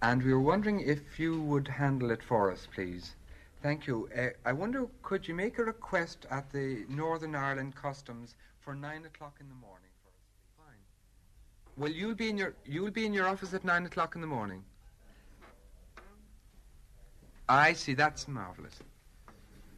and 0.02 0.22
we 0.22 0.34
were 0.34 0.42
wondering 0.42 0.80
if 0.80 1.18
you 1.18 1.40
would 1.44 1.66
handle 1.66 2.10
it 2.10 2.22
for 2.22 2.52
us, 2.52 2.68
please. 2.74 3.16
Thank 3.62 3.86
you. 3.86 4.10
Uh, 4.14 4.28
I 4.44 4.52
wonder, 4.52 4.88
could 5.02 5.26
you 5.26 5.34
make 5.34 5.58
a 5.58 5.64
request 5.64 6.26
at 6.30 6.52
the 6.52 6.84
Northern 6.90 7.34
Ireland 7.34 7.74
Customs 7.74 8.34
for 8.58 8.74
nine 8.74 9.06
o'clock 9.06 9.38
in 9.40 9.48
the 9.48 9.54
morning 9.54 9.88
for 10.02 10.10
us? 10.10 10.58
Fine. 10.58 11.78
Well, 11.78 11.90
you'll 11.90 12.14
be 12.14 12.28
in 12.28 12.36
your 12.36 12.52
you'll 12.66 12.90
be 12.90 13.06
in 13.06 13.14
your 13.14 13.26
office 13.26 13.54
at 13.54 13.64
nine 13.64 13.86
o'clock 13.86 14.16
in 14.16 14.20
the 14.20 14.26
morning. 14.26 14.62
I 17.48 17.72
see. 17.72 17.94
That's 17.94 18.28
marvelous. 18.28 18.78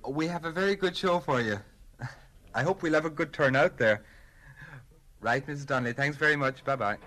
We 0.05 0.27
have 0.27 0.47
a 0.47 0.51
very 0.51 0.75
good 0.75 0.97
show 0.97 1.21
for 1.21 1.41
you. 1.41 1.61
I 2.55 2.63
hope 2.63 2.83
we'll 2.83 2.93
have 2.93 3.07
a 3.07 3.11
good 3.11 3.33
turnout 3.33 3.79
there. 3.79 4.03
Right, 5.21 5.47
Mrs. 5.47 5.67
Donnelly. 5.67 5.95
Thanks 5.95 6.17
very 6.17 6.37
much. 6.37 6.65
Bye 6.65 6.77
bye. 6.77 6.99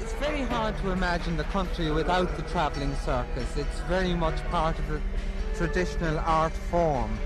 It's 0.00 0.12
very 0.14 0.42
hard 0.42 0.76
to 0.78 0.90
imagine 0.90 1.36
the 1.36 1.44
country 1.44 1.92
without 1.92 2.34
the 2.36 2.42
travelling 2.42 2.94
circus. 2.96 3.56
It's 3.56 3.80
very 3.80 4.14
much 4.14 4.42
part 4.48 4.76
of 4.78 4.88
the 4.88 5.00
traditional 5.54 6.18
art 6.20 6.52
form. 6.52 7.16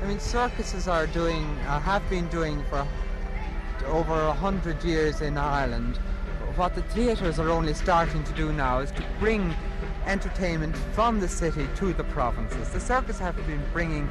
I 0.00 0.06
mean, 0.06 0.20
circuses 0.20 0.86
are 0.86 1.08
doing, 1.08 1.44
uh, 1.66 1.80
have 1.80 2.08
been 2.08 2.28
doing 2.28 2.62
for 2.70 2.86
over 3.86 4.14
a 4.14 4.32
hundred 4.32 4.82
years 4.84 5.20
in 5.20 5.36
Ireland. 5.36 5.96
What 6.54 6.74
the 6.74 6.82
theatres 6.82 7.38
are 7.40 7.50
only 7.50 7.74
starting 7.74 8.22
to 8.24 8.32
do 8.32 8.52
now 8.52 8.78
is 8.78 8.92
to 8.92 9.04
bring 9.18 9.54
entertainment 10.06 10.76
from 10.94 11.18
the 11.20 11.28
city 11.28 11.68
to 11.76 11.92
the 11.92 12.04
provinces. 12.04 12.68
The 12.70 12.80
circus 12.80 13.18
have 13.18 13.36
been 13.46 13.62
bringing 13.72 14.08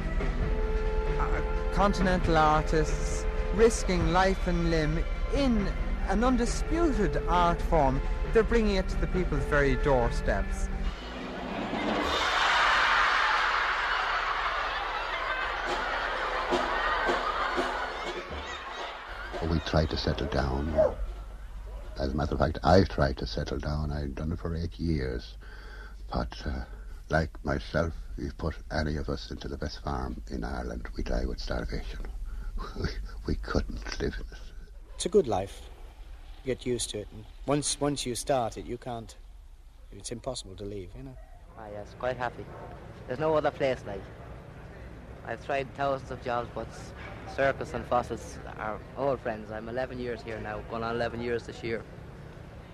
uh, 1.18 1.42
continental 1.72 2.36
artists, 2.36 3.24
risking 3.54 4.12
life 4.12 4.46
and 4.46 4.70
limb 4.70 5.02
in 5.34 5.68
an 6.08 6.22
undisputed 6.22 7.22
art 7.28 7.60
form. 7.62 8.00
They're 8.32 8.42
bringing 8.42 8.76
it 8.76 8.88
to 8.88 8.96
the 8.96 9.06
people's 9.08 9.44
very 9.44 9.76
doorsteps. 9.76 10.68
We 19.48 19.60
tried 19.78 19.90
to 19.90 19.96
settle 19.96 20.26
down. 20.26 20.96
As 22.00 22.12
a 22.12 22.16
matter 22.16 22.34
of 22.34 22.40
fact, 22.40 22.58
I've 22.64 22.88
tried 22.88 23.16
to 23.18 23.26
settle 23.28 23.58
down. 23.58 23.92
I've 23.92 24.16
done 24.16 24.32
it 24.32 24.40
for 24.40 24.56
eight 24.56 24.76
years. 24.76 25.36
But 26.12 26.34
uh, 26.44 26.64
like 27.10 27.30
myself, 27.44 27.92
if 28.16 28.24
you 28.24 28.32
put 28.36 28.56
any 28.72 28.96
of 28.96 29.08
us 29.08 29.30
into 29.30 29.46
the 29.46 29.56
best 29.56 29.84
farm 29.84 30.20
in 30.32 30.42
Ireland, 30.42 30.88
we 30.96 31.04
die 31.04 31.26
with 31.26 31.38
starvation. 31.38 32.00
We, 32.80 32.88
we 33.28 33.34
couldn't 33.36 34.00
live 34.00 34.14
in 34.14 34.26
it. 34.32 34.38
It's 34.96 35.06
a 35.06 35.08
good 35.08 35.28
life. 35.28 35.60
You 36.42 36.56
get 36.56 36.66
used 36.66 36.90
to 36.90 36.98
it. 36.98 37.08
And 37.12 37.24
once 37.46 37.80
once 37.80 38.04
you 38.04 38.16
start 38.16 38.58
it, 38.58 38.66
you 38.66 38.78
can't. 38.78 39.14
It's 39.92 40.10
impossible 40.10 40.56
to 40.56 40.64
leave. 40.64 40.90
You 40.96 41.04
know. 41.04 41.16
Ah, 41.56 41.66
yes, 41.72 41.94
quite 42.00 42.16
happy. 42.16 42.44
There's 43.06 43.20
no 43.20 43.36
other 43.36 43.52
place 43.52 43.78
like. 43.86 44.02
I've 45.28 45.44
tried 45.44 45.68
thousands 45.74 46.10
of 46.10 46.24
jobs, 46.24 46.48
but 46.54 46.66
circus 47.36 47.74
and 47.74 47.84
Fossetts 47.84 48.38
are 48.58 48.78
old 48.96 49.20
friends. 49.20 49.50
I'm 49.50 49.68
11 49.68 49.98
years 49.98 50.22
here 50.22 50.40
now, 50.40 50.60
going 50.70 50.82
on 50.82 50.94
11 50.94 51.20
years 51.20 51.42
this 51.42 51.62
year. 51.62 51.82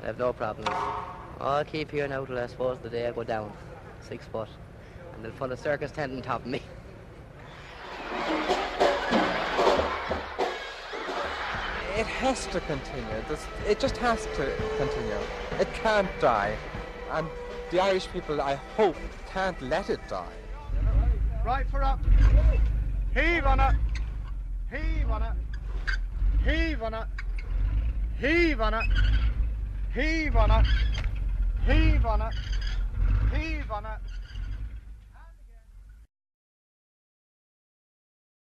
I 0.00 0.06
have 0.06 0.20
no 0.20 0.32
problems. 0.32 0.68
I'll 1.40 1.64
keep 1.64 1.90
here 1.90 2.06
now 2.06 2.24
till 2.24 2.38
I 2.38 2.46
suppose 2.46 2.78
the 2.80 2.88
day 2.88 3.08
I 3.08 3.10
go 3.10 3.24
down, 3.24 3.52
six 4.08 4.24
foot, 4.26 4.48
and 5.12 5.24
they'll 5.24 5.32
put 5.32 5.50
a 5.50 5.56
circus 5.56 5.90
tent 5.90 6.12
on 6.12 6.22
top 6.22 6.42
of 6.42 6.46
me. 6.46 6.62
It 11.96 12.06
has 12.06 12.46
to 12.46 12.60
continue. 12.60 13.24
This, 13.28 13.44
it 13.66 13.80
just 13.80 13.96
has 13.96 14.26
to 14.26 14.52
continue. 14.78 15.18
It 15.58 15.66
can't 15.74 16.08
die. 16.20 16.56
And 17.10 17.26
the 17.72 17.80
Irish 17.80 18.06
people, 18.12 18.40
I 18.40 18.54
hope, 18.76 18.96
can't 19.26 19.60
let 19.60 19.90
it 19.90 20.00
die. 20.08 20.43
Right 21.44 21.66
for 21.70 21.84
up. 21.84 22.00
Heave 23.12 23.44
on 23.44 23.60
it. 23.60 23.74
Heave 24.70 25.10
on 25.10 25.22
it. 25.22 25.32
Heave 26.42 26.82
on 26.82 26.94
it. 26.94 27.06
Heave 28.18 28.60
on 28.62 28.72
it. 28.72 28.84
Heave 29.94 30.36
on 30.36 30.50
it. 30.50 30.66
Heave 31.66 32.06
on 32.06 32.22
it. 32.22 32.34
Heave 33.34 33.70
on 33.70 33.84
it. 33.84 34.13